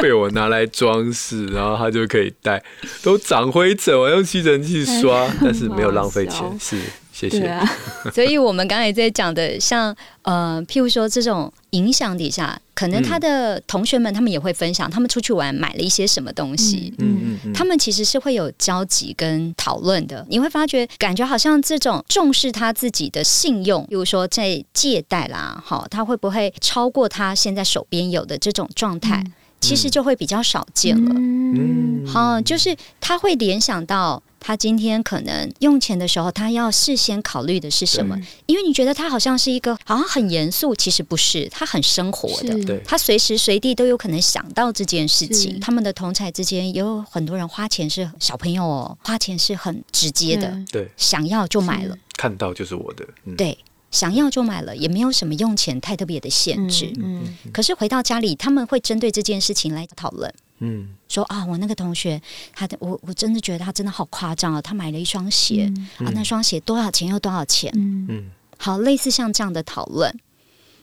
[0.00, 2.64] 被我拿来装饰，然后他就可以戴，
[3.02, 6.80] 都长灰尘，我用吸尘器刷，但是没有浪费钱，是。
[7.18, 7.48] 谢谢。
[7.48, 7.68] 啊、
[8.14, 16.94] 所以，我们刚才在讲的，像呃，譬如说这种影响底下，可能他的同学们他们也会分享，他们出去玩买了一些什么东西。
[16.98, 20.24] 嗯嗯，嗯，嗯他们其实是会有交集跟讨论的。
[20.28, 29.20] 你会发觉，感觉好像这种重视他自己的信用，比如说在借贷啦，好，他会不会超过他现在手边有的这种状态？
[29.26, 31.14] 嗯、其实就会比较少见了。
[31.14, 34.22] 嗯，好，就是他会联想到。
[34.40, 38.16] 他今天可能用钱的时候，他要事先考虑的是什么？
[38.46, 42.52] 因为你觉得他好像是一个好像很严肃，其实不是，他很生活的。
[42.62, 45.58] 是他随时随地都有可能想到这件事情。
[45.58, 53.58] 他们的同侪之间也有很多人花钱是小朋友哦，花钱是很直接的，对，想要就买了，看到就是我的，嗯、对，
[53.90, 56.92] 想要就买了，也没有什么用钱太特别的限制。
[56.96, 60.32] 嗯，可是回到家里，他们会针对这件事情来讨论。
[60.60, 62.20] 嗯，说啊，我那个同学，
[62.52, 64.60] 他的我我真的觉得他真的好夸张啊！
[64.60, 67.08] 他买了一双鞋，嗯、啊，那双鞋多少钱？
[67.08, 67.72] 又多少钱？
[67.76, 70.12] 嗯，好，类似像这样的讨论，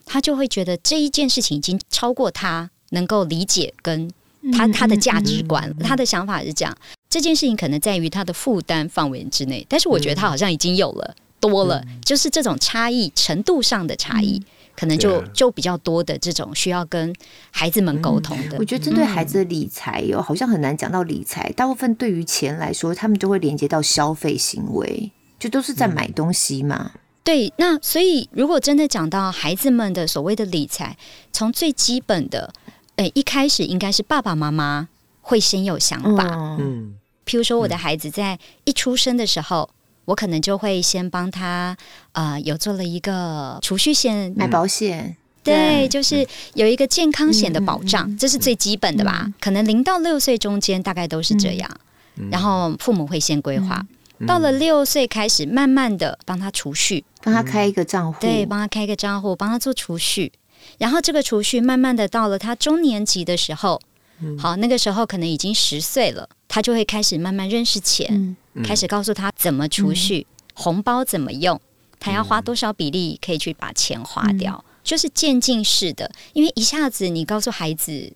[0.06, 4.10] 他就会觉得这一件事情已经超过他能够理解跟
[4.54, 6.76] 他他的价值观，嗯、他的想法是这样。
[7.10, 11.16] 这件事情可能在于他的负担范围之内，但是我觉得他好像已经有了
[11.48, 14.38] 多了，嗯、就是这种差异程度上的差异。
[14.40, 14.46] 嗯
[14.78, 17.16] 可能就就比较多的这种需要跟
[17.50, 18.58] 孩子们沟通的。
[18.60, 21.50] 我觉得针对孩子的理财哟，好像很难讲到理财。
[21.54, 26.92] 大部分对于钱来说，他们就会连接到消费行为，就都是在买东西嘛。
[27.24, 30.98] 对，那所以如果真的讲到孩子们的所谓的理财，
[31.32, 32.54] 从最基本的，
[32.98, 34.90] 诶，一开始应该是爸爸妈妈
[35.22, 36.26] 会先有想法。
[36.60, 39.70] 嗯，譬如说我的孩子在一出生的时候。
[40.06, 41.76] 我可能就会先帮他，
[42.14, 49.24] 呃，有做了一个储蓄险，买保险，嗯、对，就是有一个健康险的保障，嗯、这是最基本的吧？
[49.26, 51.70] 嗯、可能零到六岁中间大概都是这样，
[52.18, 53.86] 嗯、然后父母会先规划，
[54.20, 60.32] 嗯、到了六岁开始，慢慢的帮他储蓄，帮他开一个账户，对，帮他开一个账户，帮他做储蓄，
[60.78, 63.82] 然后这个储蓄慢慢的到了他中年级的时候，
[64.20, 68.08] 嗯、好，那个时候可能已经十岁了，他就会开始慢慢认识钱。
[68.12, 68.64] 嗯。
[68.64, 71.60] 开始告诉他怎么储蓄，嗯、红包怎么用，
[72.00, 76.10] 他要花多少比例可以去把钱花掉，嗯、就是渐进式的。
[76.32, 78.14] 因为一下子你告诉孩子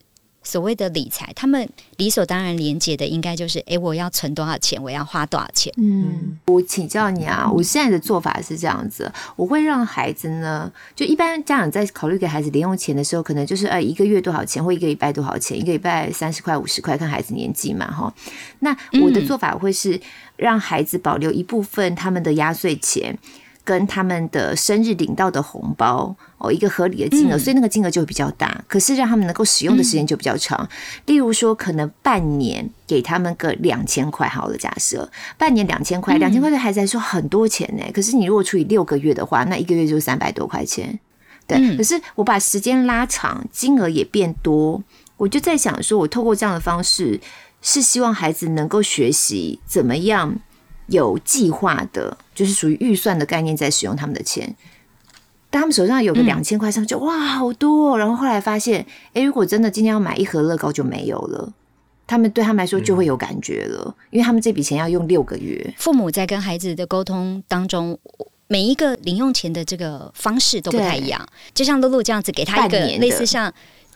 [0.50, 5.72] 所谓的理财，他们理所当然连接的应该就是，哎，我要存多少钱，我要花多少钱。
[5.78, 18.12] 嗯，我请教你啊，我现在的做法是这样子，我会让孩子呢，就一般家长在考虑给孩子零用钱的时候，可能就是呃一个月多少钱，或一个礼拜多少钱，一个礼拜三十块、五十块，看孩子年纪嘛，哈。
[18.62, 20.02] 那我的做法会是
[20.36, 23.16] 让孩子保留一部分他们的压岁钱。
[23.70, 28.64] 跟他们的生日领到的红包哦，一个合理的金额，所以那个金额就会比较大。
[28.68, 30.68] 可是让他们能够使用的时间就比较长。
[31.06, 37.84] 例如说，可能半年给他们个两千块，好了，假设半年两千块，两千块对孩子来说很多钱呢。
[37.94, 41.00] 可是你如果除以六个月的话，那一个月就是三百多块钱。
[41.46, 44.82] 对，可是我把时间拉长，金额也变多，
[45.18, 47.20] 我就在想说，我透过这样的方式，
[47.62, 50.40] 是希望孩子能够学习怎么样。
[50.90, 54.56] 有计划的，就是属于预算的概念，在使用他们的钱。
[55.50, 57.98] 当他们手上有个两千块，上就哇，好多哦。
[57.98, 61.52] 然后后来发现，哎，如果真的今天要买一盒乐高就没有了，
[62.06, 65.74] 他们对他们来说就会有感觉了，因为他们这笔钱要用六个月。
[65.78, 67.98] 父母在跟孩子的沟通当中，
[68.48, 71.28] 每一个零用钱的这个方式都不太一样。
[71.54, 73.52] 就像露露这样子，给他一个类似像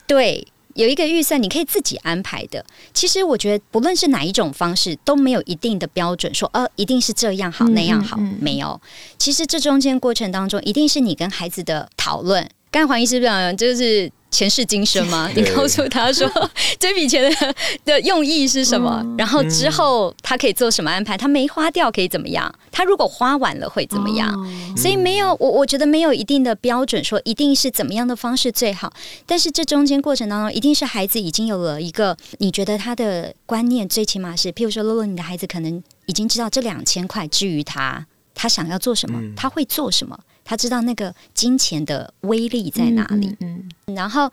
[0.07, 0.47] 对。
[0.73, 2.65] 有一个预算，你可以自己安排的。
[2.93, 8.79] 其实我觉得，不论是哪一种方式，都没有一定的标准，说呃，一定是这样好，那样好，没有。
[9.17, 12.49] 其实这中间过程当中，一定是你跟孩子的讨论。
[12.71, 14.11] 刚才黄医师讲，就是。
[14.33, 15.29] 前世今生吗？
[15.35, 16.27] 你告诉他说
[16.79, 19.05] 这笔钱的的用意是什么？
[19.15, 21.15] 然后之后他可以做什么安排？
[21.15, 22.51] 他没花掉可以怎么样？
[22.71, 24.35] 他如果花完了会怎么样？
[24.75, 28.91] 所以没有我，我觉得没有一定的标准说一定是怎么样的方式最好。
[29.27, 40.19] 但是这中间过程当中，一定是孩子已经有了一个你觉得他的观念，最起码是，譬如说，露露，你的孩子可能已经知道这两千块至于他，他想要做什么，他会做什么。
[40.43, 44.31] 他知道那个金钱的威力在哪里，嗯，嗯，然后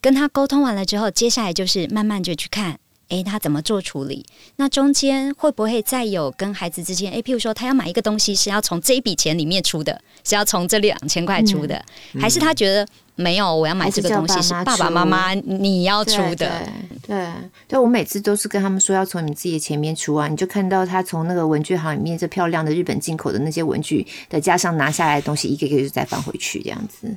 [0.00, 4.24] 跟他沟通完了之后，接下来就是慢慢就去看，诶，他怎么做处理？
[4.56, 11.76] 那中间会不会再有跟孩子之间，诶，譬如说他要买一个东西，是要从这一笔钱里面出的，是要从这两千块出的，
[12.12, 12.86] 嗯，还是他觉得？
[13.16, 16.36] 没有，我要买这个东西是爸爸妈妈你要出的。
[16.36, 17.32] 对，对，
[17.66, 27.16] 对，我每次都是跟他们说要从你自己的前面出啊，你就看到他从那个文具行里面这漂亮的日本进口的那些文具的架上拿下来的东西，一个一个就再放回去这样子。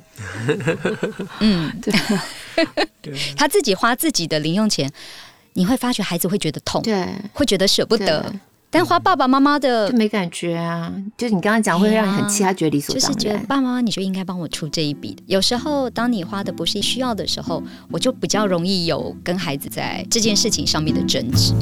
[1.40, 1.94] 嗯， 对，
[3.36, 4.90] 他自己花自己的零用钱，
[5.52, 8.32] 你会发觉孩子会觉得痛，对，会觉得舍不得。
[8.72, 13.12] 但花爸爸妈妈的就没感觉啊，就你刚刚讲会让你很气，他觉得理所当然。
[13.12, 15.16] 就是觉得爸爸妈妈你就应该帮我出这一笔。
[15.26, 21.52] 有时候当你花的不是需要的时候，我就比较容易有跟孩子在这件事情上面的争执。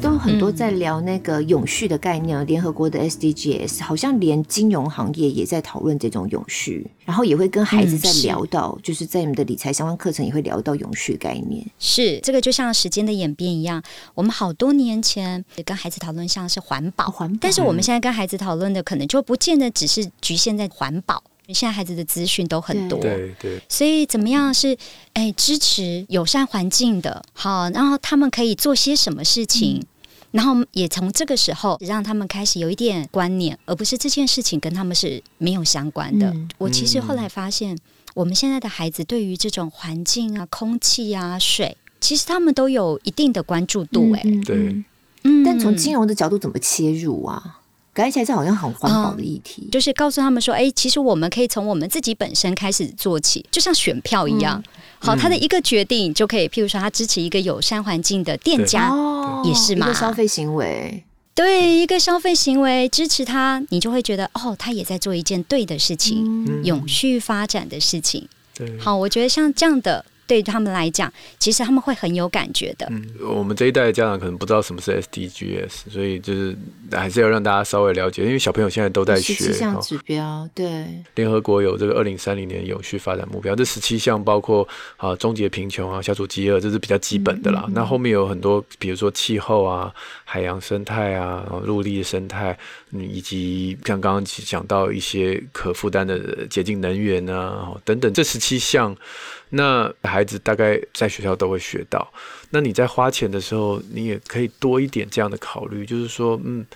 [0.00, 11.64] 都很多在聊那个永续的概念，联合国的 SDGs 好像连金融行业也在讨论这种永续，然后也会跟孩子在聊到，就是在你们的理财相关课程也会聊到永续概念。
[11.78, 13.82] 是这个就像时间的演变一样，
[14.14, 21.22] 我们好多年前也跟孩子讨论像是环保，环保，但是我们现在跟孩子讨论的可能就不见得只是局限在环保。
[21.52, 24.76] 现在孩子的资讯都很多，对对，所以怎么样是
[25.12, 29.86] 哎支持友善环境的，好，然后他们可以做些什么事情，嗯、
[30.32, 36.28] 然后也从这个时候让他们开始有一点观念，而不是这件事情跟他们是没有相关的。
[36.30, 37.76] 嗯、我其实后来发现，
[38.14, 44.12] 我们现在的孩子对于这种环境啊、空气啊、水，其实他们都有一定的关注度。
[44.14, 44.82] 哎，对，
[45.24, 47.59] 嗯，但从金融的角度怎么切入啊？
[48.00, 54.62] 感觉起来这好像很环保的议题，嗯，就是告诉他们说，哎、欸，其实我们可以从我们自己本身开始做起，就像选票一样。
[54.66, 58.90] 嗯、好，他的一个决定就可以，譬如说他支持一个友善环境的店家，
[59.44, 61.04] 也是嘛，一个消费行为。
[61.34, 68.26] 对，一个消费行为支持他，你就会觉得哦，他也在做一件对的事情，嗯、永续发展的事情。
[68.54, 70.04] 对，好，我觉得像这样的。
[70.30, 72.86] 对他们来讲，其实他们会很有感觉的。
[72.88, 76.56] 嗯，我们这一代的家长可能不知道什么是 SDGs，所以就是
[76.92, 79.34] 还是要让大家稍微了解，因为小朋友现在都在学。
[79.34, 80.86] 十七项指标，对。
[81.16, 84.66] 联合国有这个二零三零年永续发展目标，这十七项包括
[84.98, 87.64] 啊终结贫穷啊、消除饥饿，这是比较基本的啦。
[87.66, 89.92] 嗯嗯嗯，那后面有很多，比如说气候啊、
[90.24, 92.56] 海洋生态啊、陆地生态，
[92.92, 98.96] 以及像刚刚讲到一些可负担的洁净能源啊等等，这十七项。
[99.50, 102.12] 那孩子大概在学校都会学到。
[102.50, 106.66] 那你在花钱的时候，你也可以多一点这样的考虑，就是说，嗯，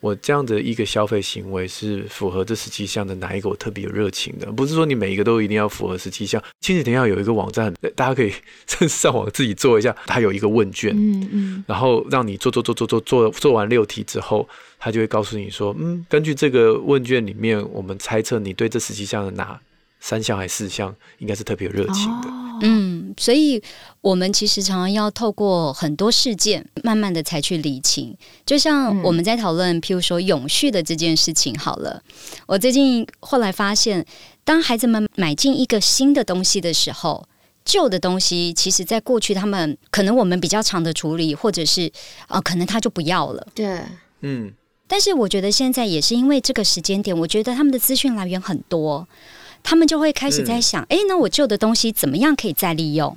[0.00, 4.50] 我这样的一个消费行为是符合这十七项的哪一个我特别有热情的？
[4.50, 6.42] 不是说你每一个都一定要符合十七项。
[6.60, 8.32] 亲子天下有一个网站，大家可以
[8.88, 19.60] 上网自己做一下，它有一个问卷，嗯嗯，然后让你做做做做做做做完六题之后，他就会告诉你说，嗯，根据这个问卷里面，我们猜测你对这十七项的哪
[20.00, 22.28] 三项还是四项应该是特别有热情的。
[22.28, 23.62] 哦嗯，所以
[24.02, 28.14] 我们其实常常要透过很多事件，慢慢的才去理清。
[28.44, 32.02] 就像我们在讨论，譬如说永续的这件事情，好了，
[32.44, 34.04] 我最近后来发现，
[34.44, 37.26] 当孩子们买进一个新的东西的时候，
[37.64, 41.90] 旧的东西其实在过去他们可能我们比较长的处理，或者是
[42.26, 43.46] 啊、呃，可能他就不要了。
[43.54, 43.80] 对，
[44.20, 44.52] 嗯。
[44.86, 49.08] 但是我觉得现在也是因为这个时间点，我觉得他们的资讯来源很多。
[49.62, 53.16] 他们就会开始在想，哎、嗯，那我旧的东西怎么样可以再利用，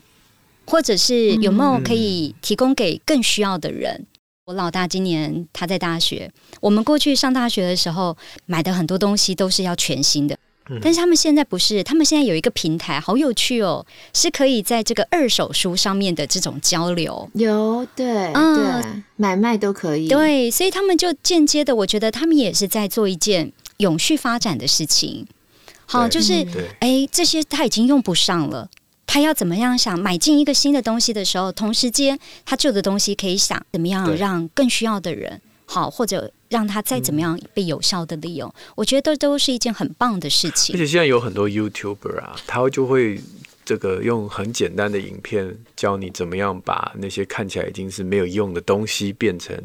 [0.66, 3.94] 或者是有没有可以提供给更需要的人？
[3.94, 4.08] 嗯、
[4.46, 8.16] 我老大今年他在大学，我们过去上大学的时候
[8.46, 10.38] 买的很多东西都是要全新的，
[10.70, 25.26] 嗯、但是他们现在不是，他们现在有一个平台，好有趣哦，是可以在这个二手书上面的这种交流，有对，嗯，对，买卖都可以，对，所以他们就间接的，我觉得他们也是在做一件永续发展的事情。
[25.94, 26.46] 好，就是
[26.80, 28.68] 哎，这些他已经用不上了，
[29.06, 40.76] 他要怎么样想买进一个新的东西的时候，同时间他旧的东西可以想怎么样让更需要的人好，或者让他再怎么样被有效的利用，嗯、我觉得都都是一件很棒的事情。
[40.76, 43.22] 而且现在有很多 YouTuber 啊，他就会
[43.64, 49.56] 这个用很简单的影片教你怎么样把那些看起来已经是没有用的东西变成。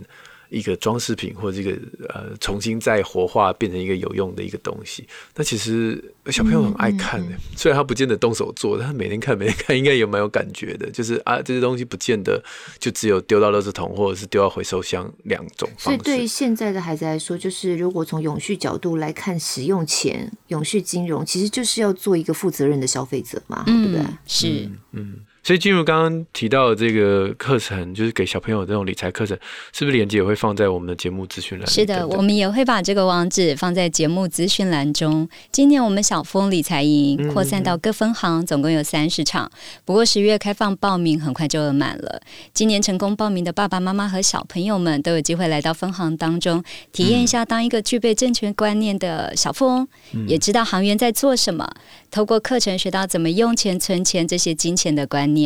[0.51, 1.77] 一个装饰品，或者这个
[2.09, 7.27] 呃重新再活化变成一个有用的一个东西，那其实小朋友很爱看的。
[7.27, 10.91] 嗯嗯嗯、虽然他不见得动手做，但他每天看每天看，应该也蛮有感觉的。
[10.91, 12.43] 就是啊，这些东西不见得
[12.79, 15.85] 就只有丢到垃圾桶或者是丢到回收箱两种方式。
[15.85, 24.07] 所以对于现在的孩子来说，就是如果从永续角度来看，使用钱、永续金融，其实就是要做一个负责任的消费者嘛，嗯、对不对？
[24.27, 25.21] 是，嗯。
[25.49, 29.35] 嗯所以，进入刚刚提到的这个课程，就是给小朋友这种理财课程，
[29.73, 31.67] 是不是链接也会放在我们的节目资讯栏？
[31.67, 35.27] 是的，我们也会把这个网址放在节目资讯栏中。
[35.51, 39.51] 今年我们小峰理财营扩散到各分行，总共有三十场。
[39.87, 42.21] 不过十月开放报名，很快就额满了。
[42.53, 49.89] 今年成功报名的爸爸妈妈和小朋友们都有机会来到分行当中，体验一下当一个具备正确观念的小富翁，
[50.27, 51.67] 也知道行员在做什么。
[52.11, 55.38] 透过课程学到怎么用钱、存钱这些金钱的观念。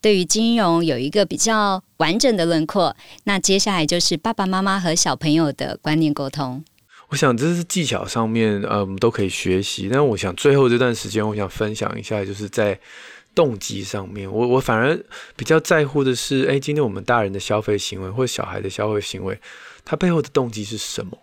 [0.00, 6.64] 对于金融有一个比较完整的轮廓，那接下来就是爸爸妈妈和小朋友的观念沟通。
[7.08, 9.88] 我想这是技巧上面，呃，我们都可以学习。
[9.88, 12.78] 但我想最后这段时间，我想分享一下，就是在
[13.34, 14.98] 动机上面，我我反而
[15.36, 19.38] 比较在乎的是，哎，今天我们大人的消费行为或小孩的消费行为，
[19.84, 21.16] 它背后的动机是什么？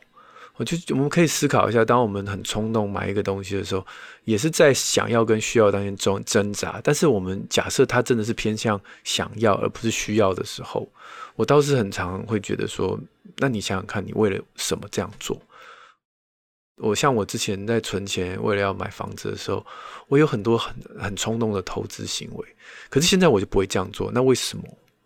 [0.64, 3.86] 就我们可以思考一下，当我们很冲动买一个东西的时候，
[4.24, 6.80] 也是在想要跟需要当中挣挣扎。
[6.84, 10.90] 但是我们假设它真的是偏向想要而不是需要的时候，
[11.36, 13.00] 我倒是很常会觉得说，
[13.38, 15.42] 那你想想看，你为了什么这样做？
[16.78, 19.66] 我像我之前在存钱，为了要买房子的时候，
[20.08, 22.48] 我有很多很很冲动的投资行为。
[22.90, 24.64] 可是现在我就不会这样做，那为什么？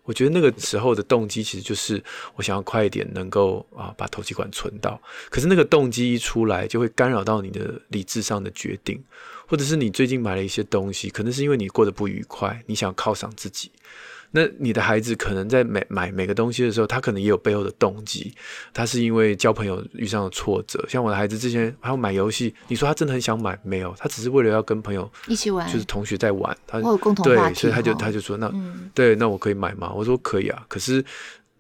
[0.07, 2.01] 我觉得那个时候的动机其实就是
[2.35, 4.99] 我想要快一点能够啊把投机款存到，
[5.29, 9.03] 可是那个动机一出来就会干扰到你的理智上的决定，
[9.45, 13.69] 或者是你最近买了一些东西，可能是因为你过得不愉快，你想犒赏自己。
[14.31, 18.33] 那你的孩子可能在买买每个东西的时候，他可能也有背后的动机，
[18.73, 20.83] 他是因为交朋友遇上了挫折。
[20.89, 29.91] 像我的孩子之前还要买游戏，你说他真的很想买，没有，他只是为了要跟朋友一起玩，就是同学在玩，他有共同对，所以他就他就说那、嗯、对，那我可以买吗？
[29.95, 31.03] 我说可以啊，可是。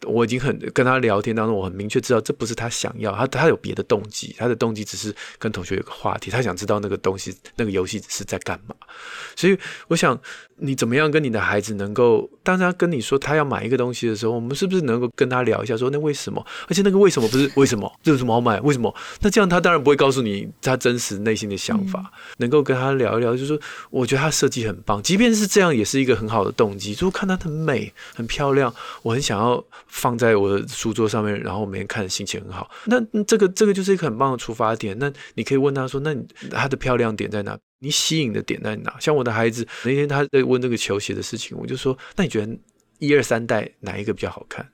[0.03, 8.75] 我已经很跟他聊天当中，我很明确知道这不是他想要，他他有别的动机，他的动机只是跟同学有个话题，他想知道那个东西那个游戏是在干嘛。
[9.35, 10.19] 所以我想，
[10.57, 16.45] 你怎么样跟你的孩子能够，当他跟你说他要买一个东西的时候，我们是不是能够跟他聊一下，说那为什么？
[16.67, 17.91] 而且那个为什么不是 为什么？
[18.03, 18.59] 这有什么好买？
[18.61, 18.93] 为什么？
[19.21, 21.99] 那这样他当然不会告诉你他真实内心的想法。
[21.99, 26.93] 嗯、能够跟他聊一聊，就是说，我觉得他设计很棒，即便是这样，也是一个很好的动机。
[26.93, 29.63] 就是看他很美、很漂亮，我很想要。
[29.87, 32.69] 放在我的书桌上面，然后每天看心情很好。
[32.85, 34.97] 那这个这个就是一个很棒的出发点。
[34.99, 36.15] 那你可以问他说：“那
[36.51, 37.57] 他的漂亮点在哪？
[37.79, 42.57] 你吸引的点在哪？”像我的孩子那天他在问这个球鞋的事情，我就说：“那你觉得
[42.99, 44.67] 一二三代哪一个比较好看？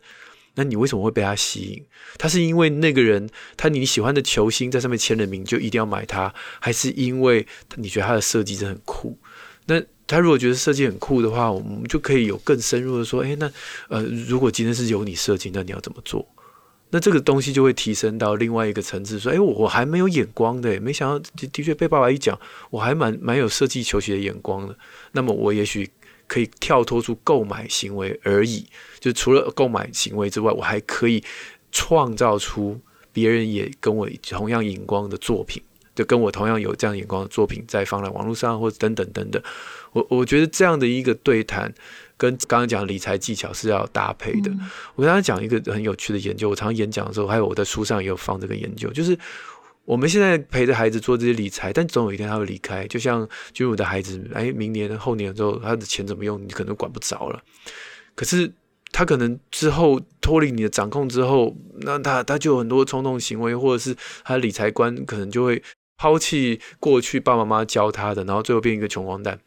[0.56, 1.86] 那你为什么会被他吸引？
[2.18, 9.18] 他是因为那个人他你喜欢的球星在上面签了名，就一定要买他，还是因为你觉得他的设计真的很酷？
[9.68, 13.52] 那？”他如果觉得设计很酷的话，我们就可以有更深入的说，诶，那
[13.88, 16.28] 呃，如果今天是由你设计，那你要怎么做？
[16.92, 22.40] 那这个东西就会提升到另外一个层次，说，哎，我还没有眼光的，没想到的的确被爸爸一讲，
[22.70, 24.78] 我还蛮蛮有设计求学的眼光的。
[25.14, 25.90] 那么我也许
[26.28, 28.68] 可以跳脱出购买行为而已，
[29.00, 31.24] 就除了购买行为之外，我还可以
[31.72, 32.80] 创造出
[33.12, 35.64] 别人也跟我同样眼光的作品，
[35.96, 39.42] 就跟我同样有这样眼光的作品，再放在网络上或者等等等等。
[39.92, 41.74] 我我觉得这样的一个对谈。
[42.16, 44.52] 跟刚刚讲的理财技巧是要搭配的。
[44.52, 49.18] 嗯、我跟大家讲一个很有趣的研究，我常常演讲的时候，还有我在书上也有放这个研究，就是
[49.84, 52.88] 我们现在陪着孩子做这些理财，但总有一天他会离开。
[52.88, 57.42] 就像君武的孩子，哎，明年、后年之后，他的钱怎么用，你可能管不着了。
[58.16, 58.50] 可是
[58.94, 65.62] 他可能之后脱离你的掌控之后，那他他就有很多冲动行为，或者是他的理财观可能就会
[65.98, 69.40] 抛弃过去爸爸妈妈教他的，然后最后变一个穷光蛋。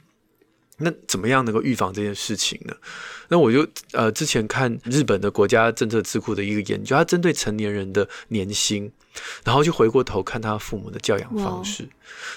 [0.78, 2.76] 那怎么样能够预防这件事情呢？
[3.28, 8.90] 那我就呃之前看日本的国家政策智库的一个研究，它针对成年人的年薪。
[9.42, 11.84] 然后就回过头看他父母的教养方式，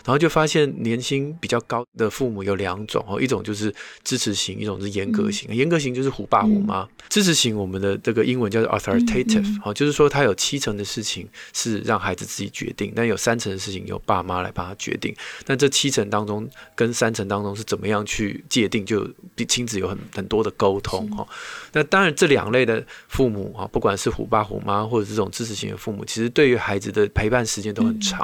[0.05, 5.53] 然后就发现年薪比较高的父母有两种哦，一种就是支持型，一种是严格型。
[5.53, 15.13] 严格型就是虎爸虎妈，支持型我们的这个英文叫做 authoritative，好，就是说他有七成的事情是让孩子自己决定，但有三成的事情由爸妈来帮他决定。
[15.45, 21.27] 但这七成当中跟三成当中是怎么样去界定，就比亲子有很很多的沟通哈。
[21.73, 28.19] 那当然这两类的父母啊，不管是虎爸虎妈或者这种支持型的父母，其实对于孩子的陪伴时间都很长，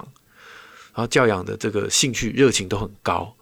[0.93, 3.35] 然后教养的这个兴趣热情都很高，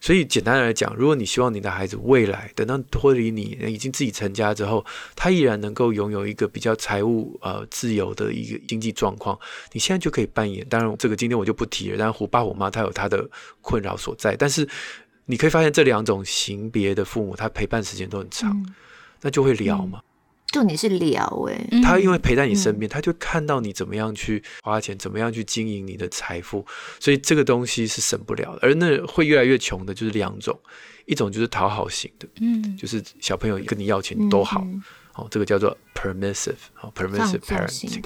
[0.00, 4.84] 所以简单来讲，如果你希望你的孩子未来等到脱离你，已经自己成家之后，
[5.14, 9.38] 他依然能够拥有一个比较财务呃自由的一个经济状况，
[9.72, 10.66] 你现在就可以扮演。
[10.68, 11.96] 当然，这个今天我就不提了。
[11.98, 13.28] 但虎爸虎妈他有他的
[13.60, 14.66] 困扰所在，但是
[15.30, 18.74] 你可以发现这两种型别的父母，他陪伴时间都很长，嗯、
[19.22, 20.02] 那就会聊嘛。
[20.52, 26.66] 重点是聊哎、欸，他因为陪在你身边，他就看到你怎么样去花钱，怎么样去经营你的财富，
[26.98, 28.58] 所以这个东西是省不了的。
[28.60, 30.58] 而那会越来越穷的，就是两种，
[31.06, 34.66] 一种就是讨好型的，嗯，就是小朋友跟你要钱都好。
[35.14, 38.00] 哦，这个叫做 permissive，哦，permissive parenting，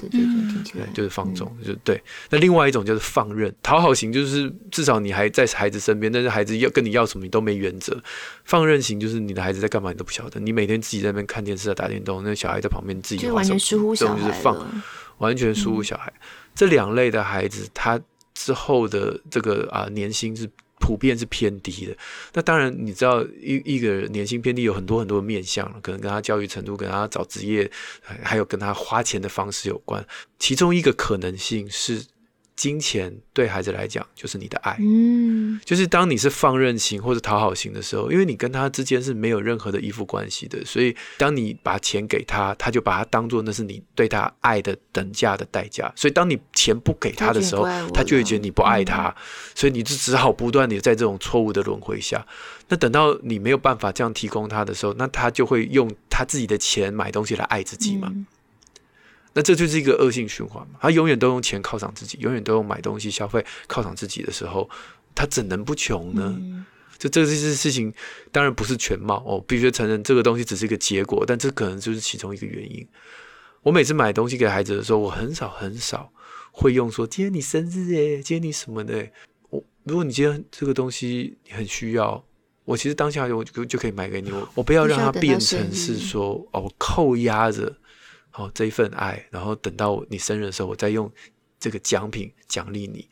[0.93, 2.01] 就是放纵，就对。
[2.29, 8.01] 那另外一种就是放任，讨好型就是至少你还在孩子身边，但是孩子要跟你要什么你都没原则。
[8.43, 14.83] 放任型就是你的孩子在干嘛你都不晓得，你每天自己在那边看电视啊打电动，那小孩在旁边自己完全疏忽小孩，就是放，
[15.19, 16.11] 完全疏忽小孩。
[16.55, 18.01] 这两类的孩子，他
[18.33, 20.49] 之后的这个啊年薪是。
[20.85, 21.97] 普遍是偏低的，
[22.33, 27.67] 那当然你知道一一个年薪偏低有很多很多的面向，可能跟他教育程度、跟他找职业，
[28.21, 30.05] 还有跟他花钱的方式有关。
[30.37, 32.05] 其中一个可能性是。
[32.55, 45.91] 金钱对孩子来讲就是你的爱，嗯，就是当你是放任型或者讨好型的时候，因为你跟他之间是没有任何的依附关系的，所以当你把钱给他，他就把它当做那是你对他爱的等价的代价。
[45.95, 49.13] 所以当你钱不给他的时候，他就会觉得你不爱他，
[49.53, 52.25] 所以你就只好不断的在这种错误的轮回下。
[52.69, 58.11] 那等到你没有办法这样提供他的时候，那他就会用他自己的钱买东西来爱自己嘛。
[59.37, 60.79] 那这就是一个恶性循环嘛？
[60.81, 64.69] 他永远都用钱犒赏自己，永远都用买东西消费犒赏自己的时候，
[65.13, 66.33] 他怎能不穷呢？
[66.39, 66.65] 嗯、
[66.97, 67.93] 就这这件事情，
[68.31, 72.87] 当然不是全貌哦，必须承认这个东西只是一个结果，但这可能就是其中一个原因。
[73.61, 76.09] 我每次买东西给孩子的时候，我很少很少
[76.51, 79.05] 会用说今天你生日诶，今天你什么的。
[79.49, 82.23] 我如果你今天这个东西你很需要，
[82.63, 84.31] 我其实当下我就就可以买给你。
[84.31, 87.75] 我我不要让它变成是说哦，我扣押着。
[88.37, 91.09] 好，这一份爱，然后等到你生日的时候，我再用
[91.57, 93.07] 这个奖品奖励你。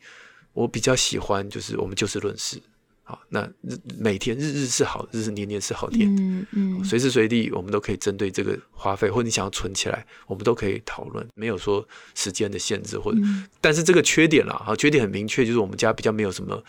[0.52, 2.60] 我比较喜欢就是我们就事论事。
[3.04, 6.14] 好，那日每天日日是好，日日年年是好天。
[6.14, 13.18] 嗯嗯，随时随地我们都可以针对这个花费，或者你想要存起来，我们都可以讨论，没有说时间的限制或者。
[13.22, 16.62] 嗯、但是这个缺点啦，哈，缺点很明确，就是我们家比较没有什么。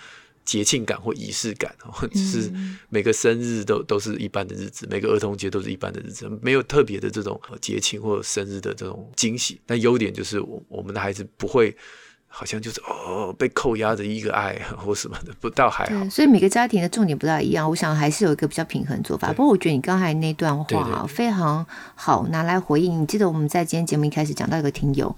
[0.46, 1.76] 节庆感或仪式感，
[2.14, 2.52] 就是
[2.90, 9.60] 每个生日都都是一般的日子，每个儿童节都是一般的日子，没有特别的这种节庆或者生日的这种惊喜。
[9.66, 11.76] 但优点就是我我们的孩子不会
[12.28, 16.10] 好像就是哦被扣押着一个爱 或什么的，不倒还好。
[16.10, 19.34] 所以每个家庭的重点不大一样，我想还是有一个比较平衡做法。
[19.34, 21.66] 不过我觉得你刚才那段话非常
[21.96, 23.02] 好拿来回应。
[23.02, 25.16] 你记得我们在今天节目一开始讲到一个听友。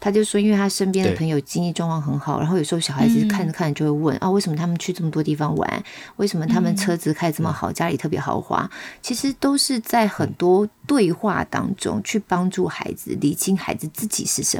[0.00, 5.84] 他就说，因为他身边的朋友经济状况很好，然后有时候小孩子看着看着就会问、嗯、啊，为什么他们去这么多地方玩？
[6.16, 8.68] 为什么他们车子开这么好，嗯、家里特别豪华？
[9.02, 14.58] 其实都是在很多对话当中去帮助孩子理清孩子自己是谁，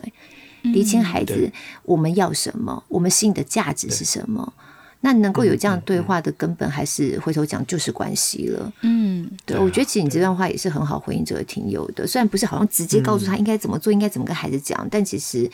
[0.61, 1.51] 理清孩子
[1.85, 4.53] 我们要什么，我们吸引的价值是什么。
[5.01, 8.73] 那能够有这样对话的根本，还是回头讲就是关系了。
[8.83, 15.51] 嗯，对，我觉得其实你这段话也是很好回应这个听友的，虽然不是好像直接告诉他应该怎么做，应该怎么跟孩子讲，但其实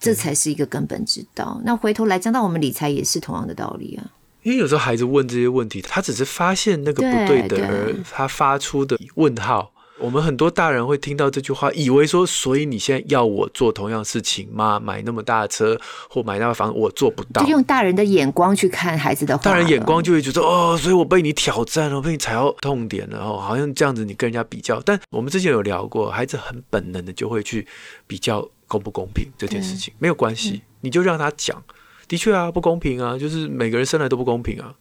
[0.00, 1.60] 这才是一个根本之道。
[1.64, 4.04] 那回头来讲到我们理财也是同样的道理啊。
[4.42, 9.70] 因为有时候孩子问这些问题，他只是发现那个不对的，而他发出的问号。
[10.00, 14.78] 我们很多大人会听到这句话，以为说，所以你现在要我做同样事情吗？
[14.78, 15.78] 买那么大的车
[16.08, 17.42] 或买那个房子，我做不到。
[17.42, 24.80] 就用大人的眼光去看孩子的话，大人眼光就会觉得哦，所以我被你挑战了，我被你踩到痛点了哦，好像这样子你跟人家比较。
[24.82, 27.66] 但我们之前有聊过，孩子很本能的就会去
[28.06, 31.60] 比较公不公平这件事情，没有关系，你就让他讲。
[32.06, 34.74] 的确啊，不公平啊，就是每个人生来都不公平啊。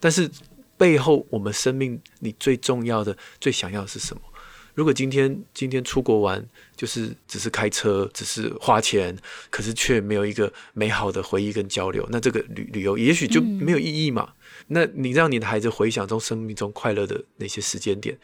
[0.00, 0.28] 但是
[0.76, 4.22] 背后我们生命你最重要的、最想要的是什么？
[4.76, 6.46] 如果今天今天出国玩，
[6.76, 9.16] 就是只是开车，只是花钱，
[9.50, 14.28] 可是却没有一个美好的回忆跟交流，那这个旅旅游也许就没有意义嘛。
[14.30, 18.16] 嗯、那你让你的孩子回想中生命中快乐的那些时间点。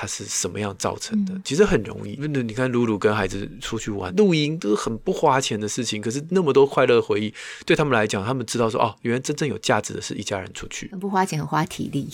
[0.00, 1.34] 它是什么样造成的？
[1.44, 7.34] 其实很容易，因为你看，露露跟孩子出去玩，露营都是很不花钱的事情，可是那么多快乐回忆，
[7.66, 12.08] 对他们来讲，他们知道说，哦，原来真正有价值的是一家人出去，不花钱，很花体力。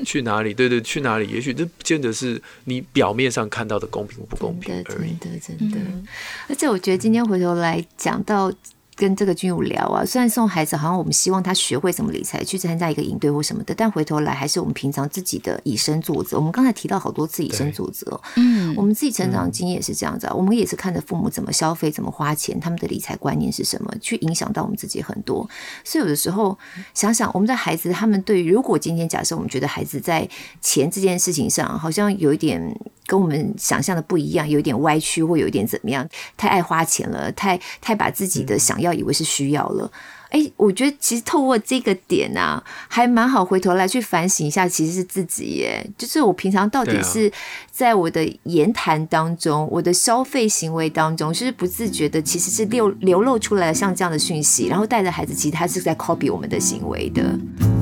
[0.06, 0.52] 去哪里？
[0.52, 1.26] 对对，去哪里？
[1.28, 5.14] 也许这不见得是你表面上看到的公平不公平而已。
[5.20, 5.76] 真的，真的，真的。
[5.78, 6.06] 嗯、
[6.48, 8.52] 而且我觉得今天回头来讲到。
[9.00, 16.36] 跟这个君武聊啊，虽然送孩子好像我们希望他学会怎么理财，去参加一个营队或什么的，但回头来还是我们平常自己的以身作则。
[16.36, 20.34] 我们刚才提到好多次以身作则，嗯，我们自己成长经验也是这样子啊。
[20.34, 25.48] 我们也是看着父母怎么消费、怎么花钱，他们的理财观念是什么，去影响到我们自己很多。
[25.82, 26.58] 所以有的时候
[26.92, 30.28] 想想，我们的孩子他们对于，如果今天假设我们觉得孩子在
[30.60, 32.78] 钱这件事情上好像有一点。
[33.06, 36.08] 跟我们想象的不一样，有点歪曲，或有一点怎么样？
[36.36, 39.90] 太爱花钱了，太太把自己的想要以为是需要了。
[40.30, 45.84] 哎、我觉得其实透过这个点啊，还蛮好回头来去反省一下，其实是自己耶。
[45.98, 47.30] 就是我平常到底是
[47.68, 57.79] 在我的言谈当中，啊、我的消费行为当中，就是不自觉的，其实是流流露出来了像这样的讯息，然后带着孩子，其实他是在 copy 我们的行为的。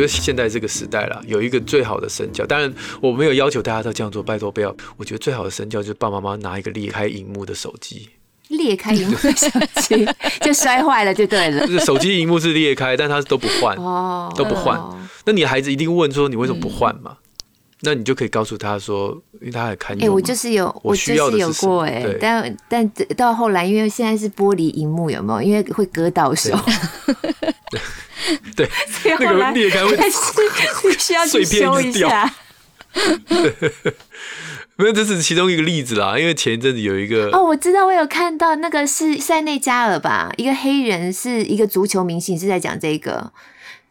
[0.00, 2.46] 觉得现在这个时代啦，有一个最好的身教。
[2.46, 2.72] 当然，
[3.02, 4.74] 我没有要求大家都这样做，拜托不要。
[4.96, 8.08] 我觉得最好的身教就是爸爸妈妈拿一个裂开荧幕的手机，
[8.48, 9.48] 裂开荧幕的手
[9.82, 10.08] 机
[10.40, 11.78] 就摔坏了，就对了。
[11.80, 14.80] 手机荧幕是裂开，但他都不换，哦，都不换。
[15.26, 17.18] 那你孩子一定问说，你为什么不换嘛？
[17.20, 17.29] 嗯、
[17.82, 19.10] 那你就可以告诉他说，
[19.40, 19.96] 因为他还看。
[19.96, 25.42] 哎、欸，我就是有，我需要的是有过哎、欸，但但到后来，因为现在是玻璃荧幕，有没有？
[25.42, 26.54] 因为会割到手。
[28.54, 28.68] 对，
[29.04, 29.96] 那个裂开会
[30.98, 32.30] 需 要去修一下。
[34.76, 36.18] 没有，这是其中一个例子啦。
[36.18, 43.32] 因为前一阵子有一个哦，我知道，我有看到那个是塞内加尔吧，一个黑人是一个足球明星，是在讲这个。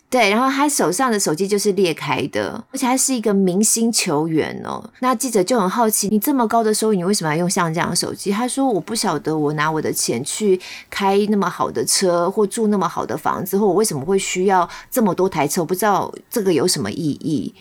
[0.10, 4.84] 对，然后他手上的手机就是裂开的，而且他是一个明星球员哦。
[5.02, 8.32] 那记者就很好奇，你这么高的收入，你为什么要用像这样的手机？
[8.32, 15.62] 他说：“我不晓得，我拿我的钱去开那么好的车，或住那么好的房子，或我为什么会需要这么多台车？
[15.62, 17.54] 我不知道这个有什么意义。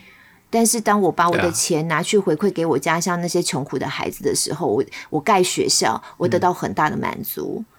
[0.49, 7.78] 但是当我把我的钱拿去回馈给我家乡那些穷苦的孩子的时候，我我盖学校，我得到很大的满足。”嗯，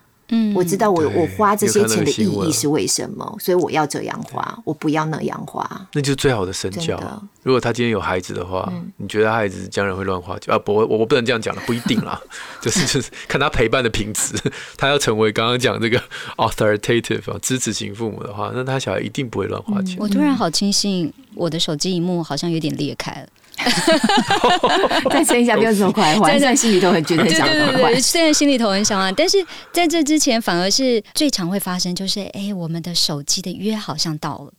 [0.54, 5.88] 我知道我我花这些钱的意义是为什么，所以我要这样花，我不要那样花。
[5.94, 7.00] 那就是最好的身教。
[7.42, 10.60] 如果他今天有孩子的话，你觉得孩子将来会乱花钱啊？
[10.60, 12.20] 不，我我不能这样讲了，不一定啦。
[12.62, 14.36] 就是就是看他陪伴的品质，
[14.78, 16.02] 他要成为刚刚讲这个
[16.38, 19.98] authoritative 支持型父母的话，那他小孩一定不会乱花钱。
[20.00, 23.28] 我突然好庆幸，我的手机荧幕好像有点裂开了。
[25.10, 26.14] 再撑一下，不要这么快。
[26.32, 27.56] 现在心里头很觉得很想快。
[27.56, 29.38] 对对对，虽然心里头很想啊，但是
[29.72, 34.54] 在这之前，反而是最常会发生，就是哎、欸，我们的手机的约好像到了，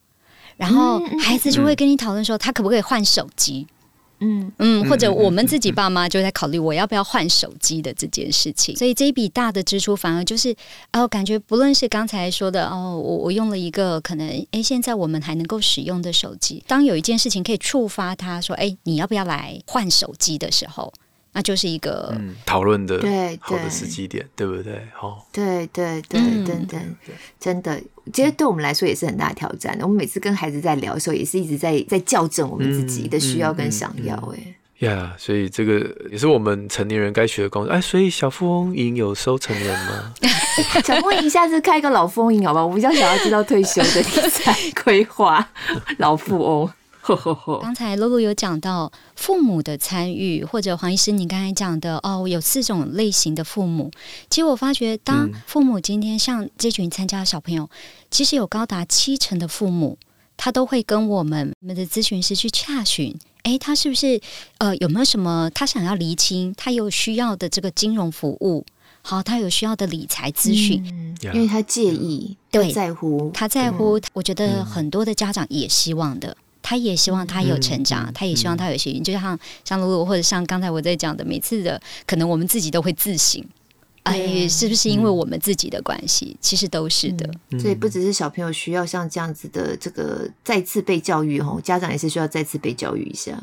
[0.57, 3.67] 然后孩子就会跟你讨论说，他可不可以换手机。
[3.69, 3.75] 嗯
[4.21, 4.51] 嗯。
[4.59, 10.55] 嗯，或者我们自己爸妈就在考虑我要不要换手机的这件事情，所以这一笔大的支出反而就是
[10.93, 20.93] 哦，感觉不论是刚才说的哦，我我用了一个可能哎，现在我们还能够使用的手机，当有一件事情可以触发他说哎，你要不要来换手机的时候。
[21.33, 22.13] 那就是一个
[22.45, 23.01] 讨论的
[23.41, 24.83] 好的时机点，对不对？
[24.93, 26.81] 好，对对对，对对，
[27.39, 27.81] 真的，
[28.13, 29.79] 其实对我们来说也是很大的挑战。
[29.81, 34.17] 我们每次跟孩子在聊的时候，也是一直在在校正我们自己的需要跟想要。
[34.35, 37.71] 哎，呀，所以这个也是我们成年人该学的功课。
[37.71, 40.13] 哎，所以小富翁营有收成人吗？
[40.85, 42.67] 小富翁营下次开一个老富翁营，好吧？
[42.67, 44.53] 我比较想要知道退休的理财
[44.83, 45.49] 规划，
[45.99, 46.71] 老富翁。
[47.61, 53.91] 刚才露露有讲到父母的参与，或者黄医师你刚才讲的哦，有四种类型的父母。
[54.29, 57.69] 其实我发觉，当父母今天像这群参加的小朋友，
[58.11, 59.99] 其实有高达七成的父母，
[60.37, 64.21] 他都会跟我们我们的咨询师去洽询，诶，他是不是
[64.59, 68.65] 呃有没有什么他想要厘清，他有需要的这个金融服务。
[69.03, 73.99] 好，他有需要的理财咨询，嗯，因为他介意，对，在乎，他在乎。
[74.13, 79.01] 我觉得很多的家长也希望的，他也希望他有成长，他也希望他有学习。
[79.01, 83.43] 就像像露露，或者像刚才我在讲的，每次的可能我们自己都会自省，
[84.03, 86.37] 哎，是不是因为我们自己的关系？
[86.41, 87.31] 其实都是的。
[87.59, 93.43] 所以不只是小朋友需要像这样子的这个再次被教育哦，家长也是需要再次被教育一下。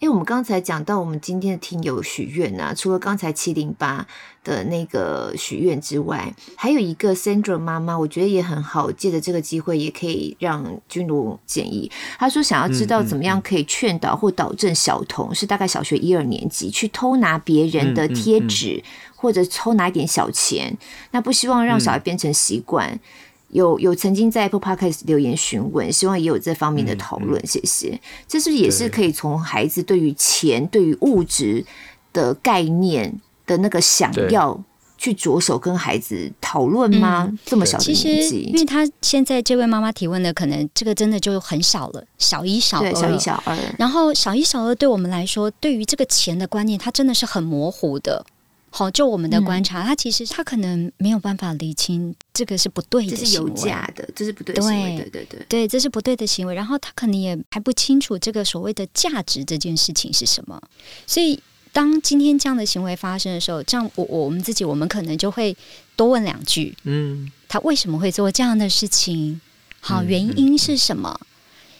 [0.00, 4.06] 因为我们刚才讲到，我们今天的听友许愿啊，除了刚才七零八
[4.44, 11.90] 的那个许愿之外，还有一个 Sandra 妈妈，我觉得也很好，借着这个机会，也可以让君如建议。
[12.16, 18.80] 她说想要知道怎么样可以劝导或导正小童，是大概小学一二年级去偷拿别人的贴纸，
[19.16, 20.78] 或者偷拿一点小钱，
[21.10, 23.00] 那不希望让小孩变成习惯。
[23.48, 28.00] 有有曾经在 Apple Podcast 留言询问，希望也有这方面的讨论，谢谢。
[28.26, 31.64] 这是不是也是可以从孩子对于钱、对于物质
[32.12, 34.62] 的概念的那个想要
[34.98, 37.26] 去着手跟孩子讨论吗？
[37.30, 43.56] 嗯、这么小的年纪，其实因为他现在这位妈妈提问的，可能这个真的就很小了，小一、小二，小一、小二。
[43.78, 48.26] 然后小一、小二对我们来说，对于这个钱的观念，它真的是很模糊的。
[48.70, 56.54] 好，就我们的观察，嗯、他其实他可能没有办法理清这个是不对的，这是有价的，这是不对的行为，对对对对，这是不对的行为。
[56.54, 60.60] 然后他可能也还不清楚这个所谓的价值这件事情是什么。
[61.06, 61.40] 所以
[61.72, 65.56] 当今天这样的行为发生的时候，这样我我们自己我们可能就会
[65.96, 69.40] 多问两句，嗯，他为什么会做这样的事情？
[69.80, 71.18] 好，原因是什么？
[71.20, 71.26] 嗯嗯、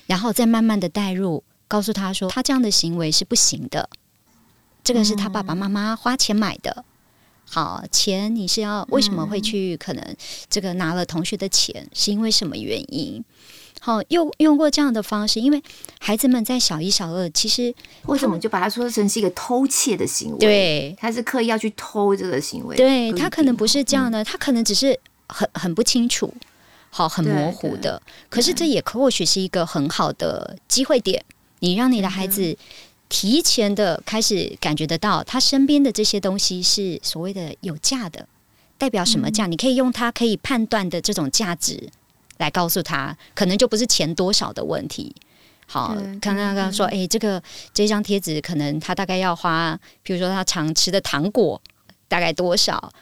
[0.07, 3.91] 然后再慢慢的带入，告诉他说他这样的行为是不行的。
[4.89, 6.83] 这个是他爸爸妈妈花钱买的，
[7.45, 9.77] 好钱你是要为什么会去？
[9.77, 10.17] 可能
[10.49, 13.23] 这个拿了同学的钱是因为什么原因？
[13.81, 15.63] 好，用用过这样的方式，因为
[16.01, 17.75] 孩子们在小一、小二，其实
[18.07, 20.39] 为什么就把它说成是一个偷窃的行为？
[20.39, 22.75] 对，他是刻意要去偷这个行为。
[22.75, 26.33] 对，他可能不是这样的，他可能只是很很不清楚，
[26.89, 28.01] 好，很模糊的。
[28.31, 31.23] 可是这也可或许是一个很好的机会点，
[31.59, 32.57] 你让你的孩子。
[33.09, 38.29] 提前的开始感觉得到，他身边的这些东西是所谓的有价的，
[38.77, 39.47] 代表什么价？
[39.47, 41.89] 嗯、你可以用他可以判断的这种价值
[42.39, 45.15] 来告诉他，可能就不是钱多少的问题。
[45.67, 47.43] 好，刚刚刚说，哎、欸，这个
[47.75, 51.61] 这张贴纸可能他大概要花，比如说他常吃的糖果
[52.09, 52.93] 大概多少？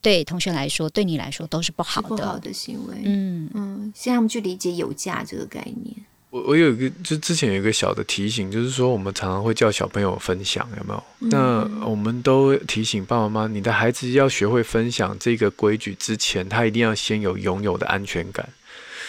[0.00, 2.94] 对同学来说，对你来说都是不好的，不好的行为。
[3.02, 5.96] 嗯嗯，先让他们去理解有价这个概念。
[6.30, 11.04] 我我有一个，就之前有一个小的提醒，就是说我们常常会叫小朋友分享，有没有？
[11.20, 18.46] 嗯、那我们都提醒爸爸妈妈，你的孩子要学会分享这个规矩之前，他一定要先有拥有的安全感，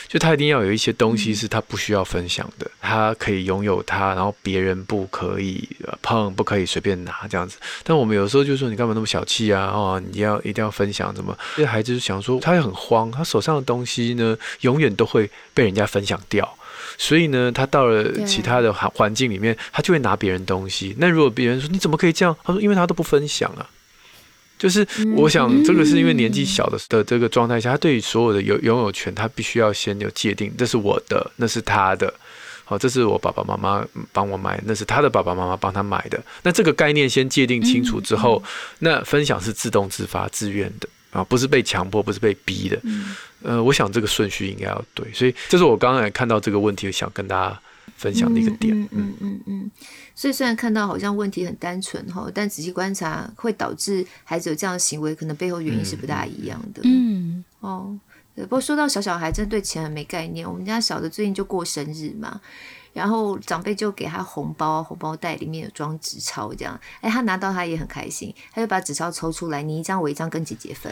[0.07, 5.67] 就他一定要有一些东西是他不需要分享的，他可以拥有它，然后别人不可以
[6.03, 7.57] 碰，不可以随便拿这样子。
[7.83, 9.65] 但我们有时候就说，你干嘛那么小气啊？
[9.65, 11.37] 哦，你要一定要分享，怎么？
[11.57, 16.57] 这孩子就想说，他也很慌，他手上的东西呢，永远都会被人家分享掉。
[16.97, 20.95] 所以呢，他到了其他的环环境里面，他就会拿别人东西。
[20.97, 22.35] 那如果别人说你怎么可以这样？
[22.43, 23.69] 他说因为他都不分享啊。
[24.57, 24.85] 就是
[25.15, 32.11] 我想这个是因为年纪小的的这个状态下，他对于所有的有拥有权，他必须要先有界定，这是我的，那是他的。
[32.65, 36.19] 好，这是我爸爸妈妈帮我买，那是他的爸爸妈妈帮他买的。
[36.41, 38.43] 那这个概念先界定清楚之后，
[38.79, 40.89] 那分享是自动自发自愿的。
[41.11, 42.77] 啊，不是被强迫，不是被逼的。
[42.83, 47.59] 嗯、呃，我想这个顺序应该要对，所以这是我刚才看到这个问题，想跟大家
[47.95, 48.75] 分享的一个点。
[48.81, 49.71] 嗯嗯嗯嗯。
[50.15, 56.81] 所以虽然看到好像问题很单纯哈，但仔细观察会导致孩子有这样的行为，可能背后原因是不大一样的。
[56.83, 57.43] 嗯。
[57.59, 57.97] 哦，
[58.35, 62.41] 不过说到小小孩真的对钱很没概念，我们家小的最近就过生日嘛。
[62.97, 70.91] 然后长辈就给他红包，红包袋里面有装纸钞，这样，哎，他拿到他也很开心，他就把纸钞抽出来，你一张我一张跟姐姐分。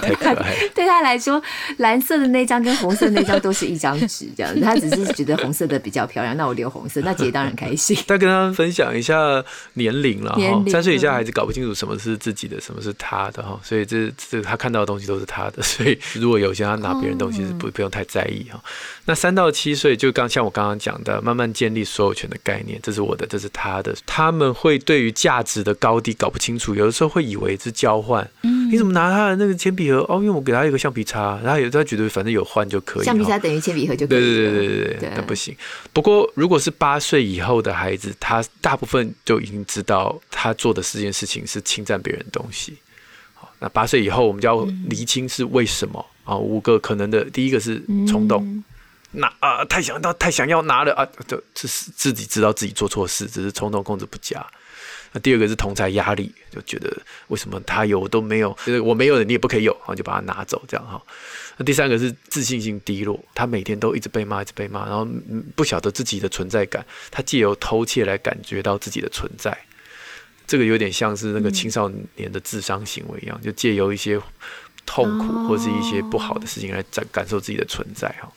[0.00, 0.56] 太可爱。
[0.74, 1.42] 对他来说，
[1.76, 7.94] 蓝色的那张跟红色那张都是一张纸，这样子，他只是觉得红色的比较漂亮，那我留红色，那姐姐当然开心。
[8.08, 9.44] 再跟他分享一下
[9.74, 18.58] 年龄了哈，三岁以下孩子搞不清楚什么是自己的，什么是他的哈，所以这这他看到的东西都是他的，所以如果有些他拿别人东西是不不用太在意哈。
[19.04, 20.61] 那三到七岁就刚像我刚。
[20.62, 23.92] 刚刚讲的，慢慢建立所有权的概念，这是我的，这是他的。
[24.06, 29.98] 他们会对于价值的高低搞不清楚，有的时候会以为是交换，嗯，你怎么拿他的那个铅笔盒？
[30.08, 33.04] 哦，因为我给他一个橡皮擦，然后有他觉得反正有换就可以。
[33.04, 34.20] 橡皮擦等于铅笔盒就可以。
[34.20, 35.52] 对对对对对对，那不行。
[35.92, 42.74] 不过如果是八岁以后的孩子，他大部分就已经知道他做的四件事情是侵占别人的东西。
[43.34, 46.36] 好，那八岁以后我们就要厘清是为什么啊？
[46.36, 48.62] 五个可能的，第一个是冲动。
[49.12, 54.44] 拿啊，太想到，太想要拿了啊，就是自己知道自己做错事，只是冲动控制不佳。
[55.14, 56.90] 那第二个是同侪压力，就觉得
[57.28, 61.00] 为什么他有我都没有，就是我没有的你也不可以有，然后就把它拿走这样哈。
[61.58, 65.06] 那第三个是自信心低落，他每天都一直被骂，一直被骂，然后
[65.54, 69.56] 不晓得自己的存在感，他借由偷窃来感觉到自己的存在。
[70.46, 74.18] 这个有点像是那个青少年的智商行为一样，就借由一些
[74.86, 78.32] 痛苦或是一些不好的事情来感感受自己的存在哈。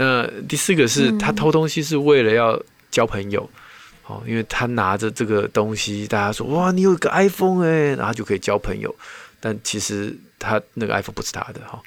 [0.00, 2.58] 那第四个是他偷东西是为了要
[2.90, 3.46] 交朋友，
[4.06, 8.94] 哦，因为他拿着这个东西，大家说哇，你有一个 iPhone 哎，然后就可以交朋友，
[9.40, 11.78] 但其实他那个 iPhone 不是他的哈。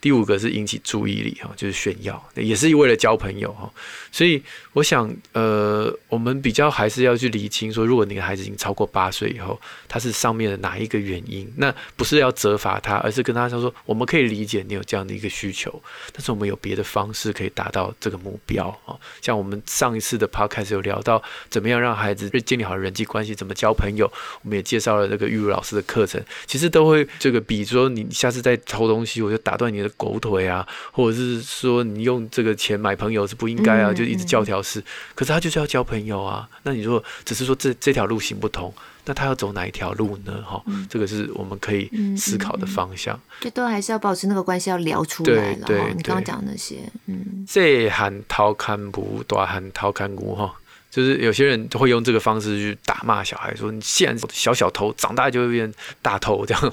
[0.00, 3.70] 第五个是引起注意力哈，就是炫耀，也是为了交朋友哈。
[4.12, 4.42] 所以
[4.72, 11.50] 我想，呃，我们比较还是要去厘清说，如果你的孩子已经超过八岁以后，他是上面的哪一个原因？
[11.56, 15.82] 那不是要责罚他，而是跟他说说，我们可以理解你有这样的一个需求，
[16.12, 18.96] 但是我们有别的方式可以达到这个目标啊。
[19.20, 24.10] 像我们上一次的 podcast 有聊到，怎么样让孩子建立好人际关系，怎么交朋友，
[24.42, 29.85] 我们也介绍了那个玉如老师的课程，其实都会这个，比如说你下次再偷东西，我就打断你的。
[29.90, 34.82] 狗腿啊，或者是说你用这个钱买朋友是不应该啊，就一直教条式。
[35.14, 36.48] 可是他就是要交朋友啊。
[36.62, 38.72] 那你说只是说这这条路行不通，
[39.04, 40.42] 那他要走哪一条路呢？
[40.42, 43.18] 哈，这个是我们可以思考的方向。
[43.40, 45.66] 这都还是要保持那个关系，要聊出来了。
[45.66, 50.52] 对，你刚刚讲那些，嗯，这喊掏看不，大喊掏看不哈，
[50.90, 55.72] 就是有些人会用这个方式去打骂小孩，说你现在小小偷，长大就会变
[56.02, 56.72] 大偷这样。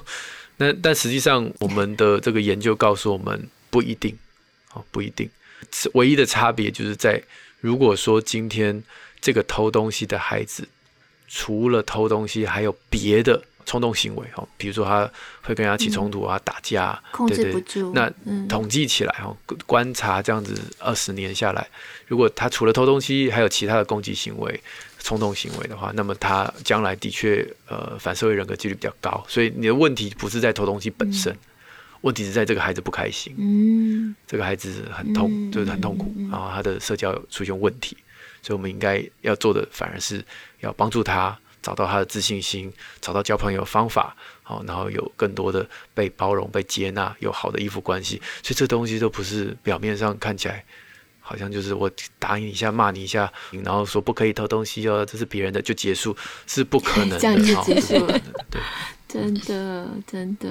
[0.57, 4.17] 那但实际上，我们的这个研究告诉我们，不一定，
[4.73, 5.29] 哦，不一定。
[5.93, 7.21] 唯一的差别就是在，
[7.59, 8.83] 如果说今天
[9.19, 10.67] 这个偷东西的孩子，
[11.27, 15.09] 除了偷东西，还有别的冲动行为，哦，比如说他
[15.41, 17.91] 会跟人家起冲突啊、打架，控制不住。
[17.95, 18.11] 那
[18.47, 19.35] 统计起来，哦，
[19.65, 21.67] 观察这样子二十年下来，
[22.05, 24.61] 如果他除了偷东西，还有其他的攻击行为。
[25.03, 31.39] 冲动行为的话，那么他将来的确呃反社会人格几率比较高，所以你的问题不是在偷东西本身，嗯、
[32.01, 37.97] 问题是在这个孩子不开心，嗯，这个孩子很痛，嗯、就是很痛苦，然后他的社交出现问题，
[38.41, 40.23] 所以我们应该要做的反而是
[40.61, 50.63] 要帮助他找到他的自信心，找到交朋友方法，好，然后有更多的被包容、被接纳，有好的依附关系，所以这东西都不是表面上看起来。
[51.25, 53.31] 好像就是我打你一下，骂你一下，
[53.63, 56.15] 然后说不可以偷东西哦，这是别人的就结束，
[56.45, 58.19] 是不可能的， 这样就结束了，
[58.51, 58.61] 对。
[59.13, 60.49] 真的，真的。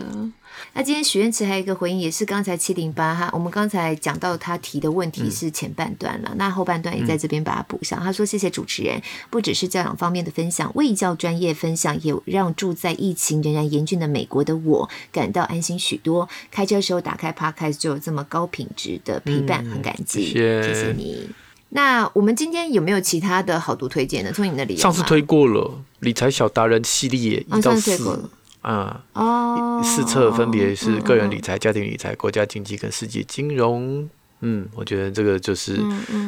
[0.73, 7.99] 那今天许愿池还有一个回应，也是刚才七零八哈，我们刚才讲到他提的问题是前半段了，嗯、那后半段也在这边把它补上。
[8.01, 16.29] 嗯、他说：“谢谢主持人，不只是教养方面的分享，卫教专业分享，也让住在疫情仍然严峻的美国的我感到安心许多。
[16.53, 21.29] 开车的时候打开 Podcast 就有这么高品质的陪伴，很感激，嗯、谢谢你。
[21.71, 24.31] 那我们今天有没有其他的好读推荐呢？
[24.33, 27.97] 从你那里上次推过了理财小达人系列一到四。
[28.05, 28.31] 哦
[28.63, 34.09] 啊，哦，四册分别是个人理财、家庭理财、国家经济跟世界金融。
[34.45, 35.81] 嗯，我觉得这个就是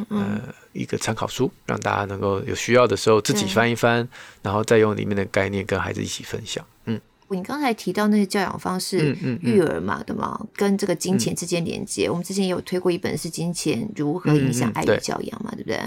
[0.09, 0.41] 呃
[0.73, 4.09] 一个参考书，让大家能够有需要的时候自己翻一翻，
[4.43, 6.65] 然后再用里面的概念跟孩子一起分享。
[6.85, 15.81] 嗯，你刚才提到那些教养方式，育儿嘛对嘛，跟这个金钱之间连接，我们之前也有推过一本是《金钱如何影响爱与教养》嘛，对不对？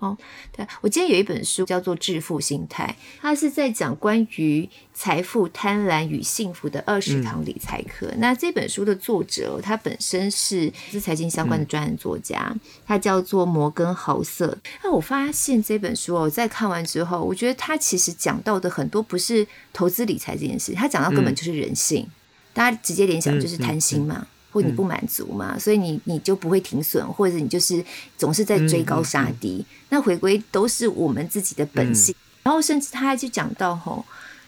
[0.00, 0.16] 哦，
[0.50, 8.06] 对，我今天有一本书叫做《致富心态》，它是在讲关于财富、贪婪与幸福的二十堂理财课。
[8.12, 12.50] 嗯、那这本书的作者，他本身是是财经相关的专栏作家，
[12.86, 14.56] 他叫做摩根豪瑟。
[14.82, 22.10] 那我发现这本书，我在看完之后，我觉得他其实讲到的很多不是投资理财这件事，他讲到根本就是人性，嗯、
[22.54, 24.26] 大家直接联想就是贪心嘛。
[24.52, 27.84] 或你不满足嘛，嗯、所以你你就不会停损，或者你就是
[28.16, 29.56] 总是在追高杀低。
[29.56, 32.14] 嗯嗯嗯、那回归都是我们自己的本性。
[32.14, 34.04] 嗯、然后甚至他还就讲到吼，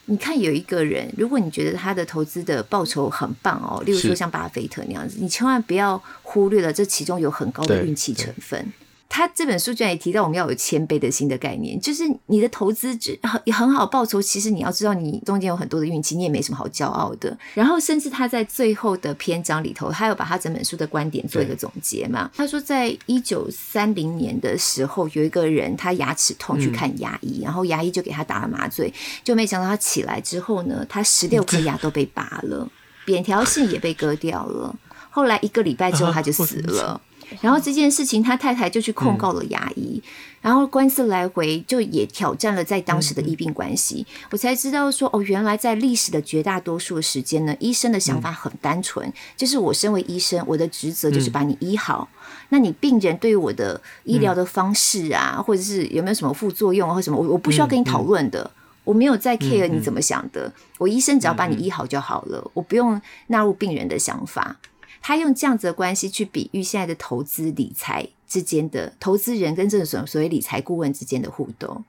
[0.06, 8.72] 你看有一个人，如果你觉得他的投资的报酬很棒哦，例如说像巴菲特那样子，你千万不要忽略了这其中有很高的运气成分。
[9.14, 17.36] 他这本书居然也提到，我们要有谦卑的心的概念，就是你的投资只也很好报酬，其实你要知道，你中间有很多的运气，你也没什么好骄傲的。
[17.52, 22.30] 然后，甚至他在最后的篇章里头，他有把他整本书的观点做一个总结嘛。
[22.34, 28.90] 他说，在一九三零年的时候，有一个人他牙齿痛去看牙医，嗯、然后牙医就给他打了麻醉，
[29.22, 32.66] 就没想到他起来之后呢，他十六颗牙都被拔了。
[33.04, 34.74] 扁条线也被割掉了。
[35.10, 37.00] 后来一个礼拜之后他就死了。
[37.40, 40.02] 然后这件事情，他太太就去控告了牙医，
[40.42, 44.06] 然后官司来回就也挑战了在当时的医病关系。
[44.30, 52.06] 我才知道说，哦，原来在历史的绝大多数的时间呢，医生的想法很单纯，就是我身为医生，我的职责就是把你医好。
[52.50, 58.50] 那你病人对于我的医疗的方式啊，或者是有没有什么副作用或什么，我我不需要跟你讨论的，
[58.84, 64.56] 我没有在 care 你怎么想的，我医生只要把你医好就好了，我不用纳入病人的想法。
[65.00, 71.84] 他用这样子的关系去比喻现在的投资理财之间的投资人跟这种所谓理财顾问之间的互动。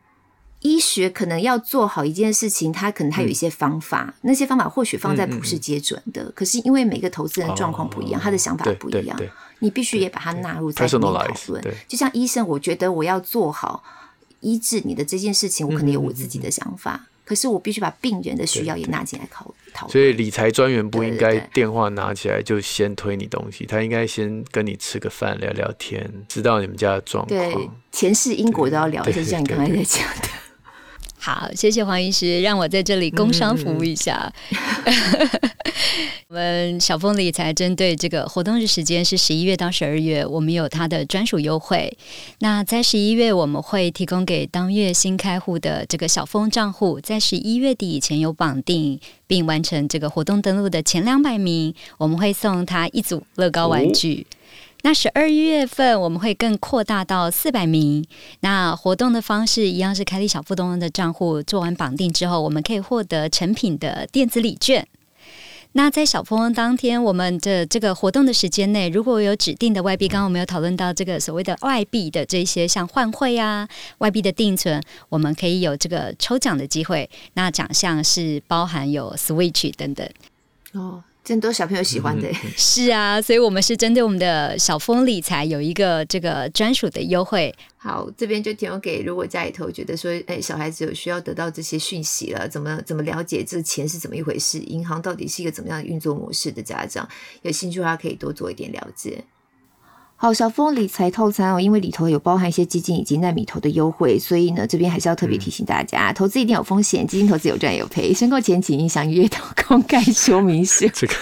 [0.62, 6.24] 医学可能要做好一件事情，他可能他有一些方法，嗯、那些方法或许放在普世皆准的。
[6.24, 9.20] 嗯嗯、可是因为每个投资人状况不一样，哦、他的想法不一样，
[9.60, 11.64] 你必须也把它纳入在里面讨论。
[11.88, 13.84] 就像医生，我觉得我要做好
[14.44, 17.08] 医治你的这件事情，我可能有我自己的想法。
[17.26, 27.40] 可是我必须把病人的需要也拿进来考讨论，所以理财专员不应该电话拿起来就先推你东西，他应该先跟你吃个饭聊聊天，知道你们家的状况。
[27.40, 30.43] 对，前世因果都要聊一下，就像你刚才在讲的。
[31.26, 34.30] 好，谢谢黄医师，让我在这里工商服务一下。
[34.84, 35.30] 嗯、
[36.28, 41.98] 我们小峰理财针对这个活动日时间是十一月到十二月，我们有它的专属优惠。
[42.40, 54.28] 那在十一月，我们会提供给当月新开户的这个小峰账户，在十一月底以前有绑定并完成这个活动登录的前两百名，我们会送他一组乐高玩具。
[54.30, 54.44] 哦
[54.86, 58.06] 那十二月份我们会更扩大到四百名。
[58.42, 64.86] 那活动的方式一样是开立小富东的账户，做完绑定之后，我们可以获得成品的电子礼券。
[65.72, 73.66] 那在小富东当天，我们的这个活动的时间内，如果有指定的外币，刚刚我们有讨论到这个所谓的外币的这些像换汇啊、
[74.00, 77.10] 外币的定存，我们可以有这个抽奖的机会。
[77.36, 80.06] 那奖项是包含有 Switch 等等。
[80.74, 81.02] 哦。
[81.24, 87.54] 真多小朋友喜欢的， 是啊，所以我们是针对我们的小峰理财有一个这个专属的优惠。
[87.78, 97.08] 好，这边就提供给如果家里头觉得说，哎，小孩子有需要得到这些讯息了，怎么怎么了解这个钱是怎么一回事，银行到底是一个怎么样的运作模式的家长，
[97.44, 99.24] 有兴趣的话可以多做一点了解。
[100.24, 110.90] 好，小峰理财套餐哦，因为里头有包含一些基金以及奈米投的优惠，所以呢，这边还是要特别提醒大家，嗯、投资一定有风险，基金投资有赚有赔，申购前请影响阅到公开说明书。
[110.94, 111.14] 这个，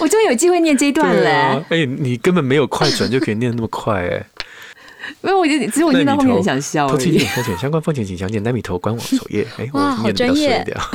[0.00, 1.64] 我终于有机会念这一段了。
[1.70, 4.26] 哎、欸，你根本没有快转就可以念那么快哎。
[5.22, 6.86] 没有，我就只有我念到后面很想笑。
[6.86, 9.46] 投资一定有风险，相关风险请详见奈米投官网首页。
[9.56, 10.76] 哎、欸，我念的比较顺一点。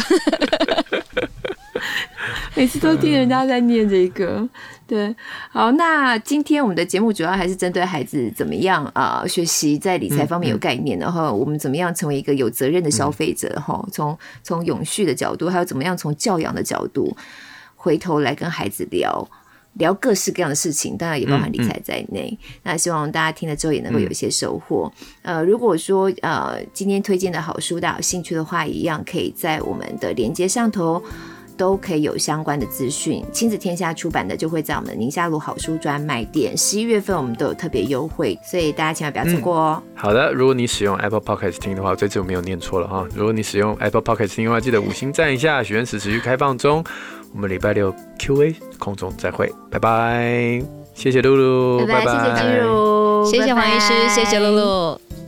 [2.53, 4.47] 每次都听人家在念这个。
[4.89, 5.15] 对，
[5.51, 17.15] 好，那今天我们的节目主要还是针对孩子怎么样啊、呃，学习在理财方面有概念，嗯嗯、然后我们怎么样成为一个有责任的消费者哈，从从、嗯、永续的角度，还有怎么样从教养的角度，
[17.75, 19.29] 回头来跟孩子聊
[19.73, 22.35] 聊各式各样的事情，当然也包含理财在内。
[22.41, 24.91] 嗯嗯、那希望大家听了之后也能够有一些收获。
[25.21, 31.03] 嗯、呃，如果说呃今天推荐的好书大家有兴趣的话，一样可以在我们的连接上头。
[31.59, 36.57] 都可以有相关的资讯，亲子天下出版的就会在我们宁夏路好书专卖店。
[36.57, 39.91] 十一月份我们都有特别优惠，所以大家千万不要错过哦、嗯。
[39.93, 43.05] 好的，如果你使用 Apple Podcast 听的话，这次我没有念错了哈。
[43.13, 45.61] 如果你使用 Apple Podcast 听的话，记得五星赞一下。
[45.61, 46.81] 许愿池持续开放中，
[47.33, 50.63] 我们礼拜六 Q&A 空中再会，拜拜。
[50.93, 55.18] 谢谢露露，拜拜，拜拜谢谢金如，谢谢黄医师，谢谢露露。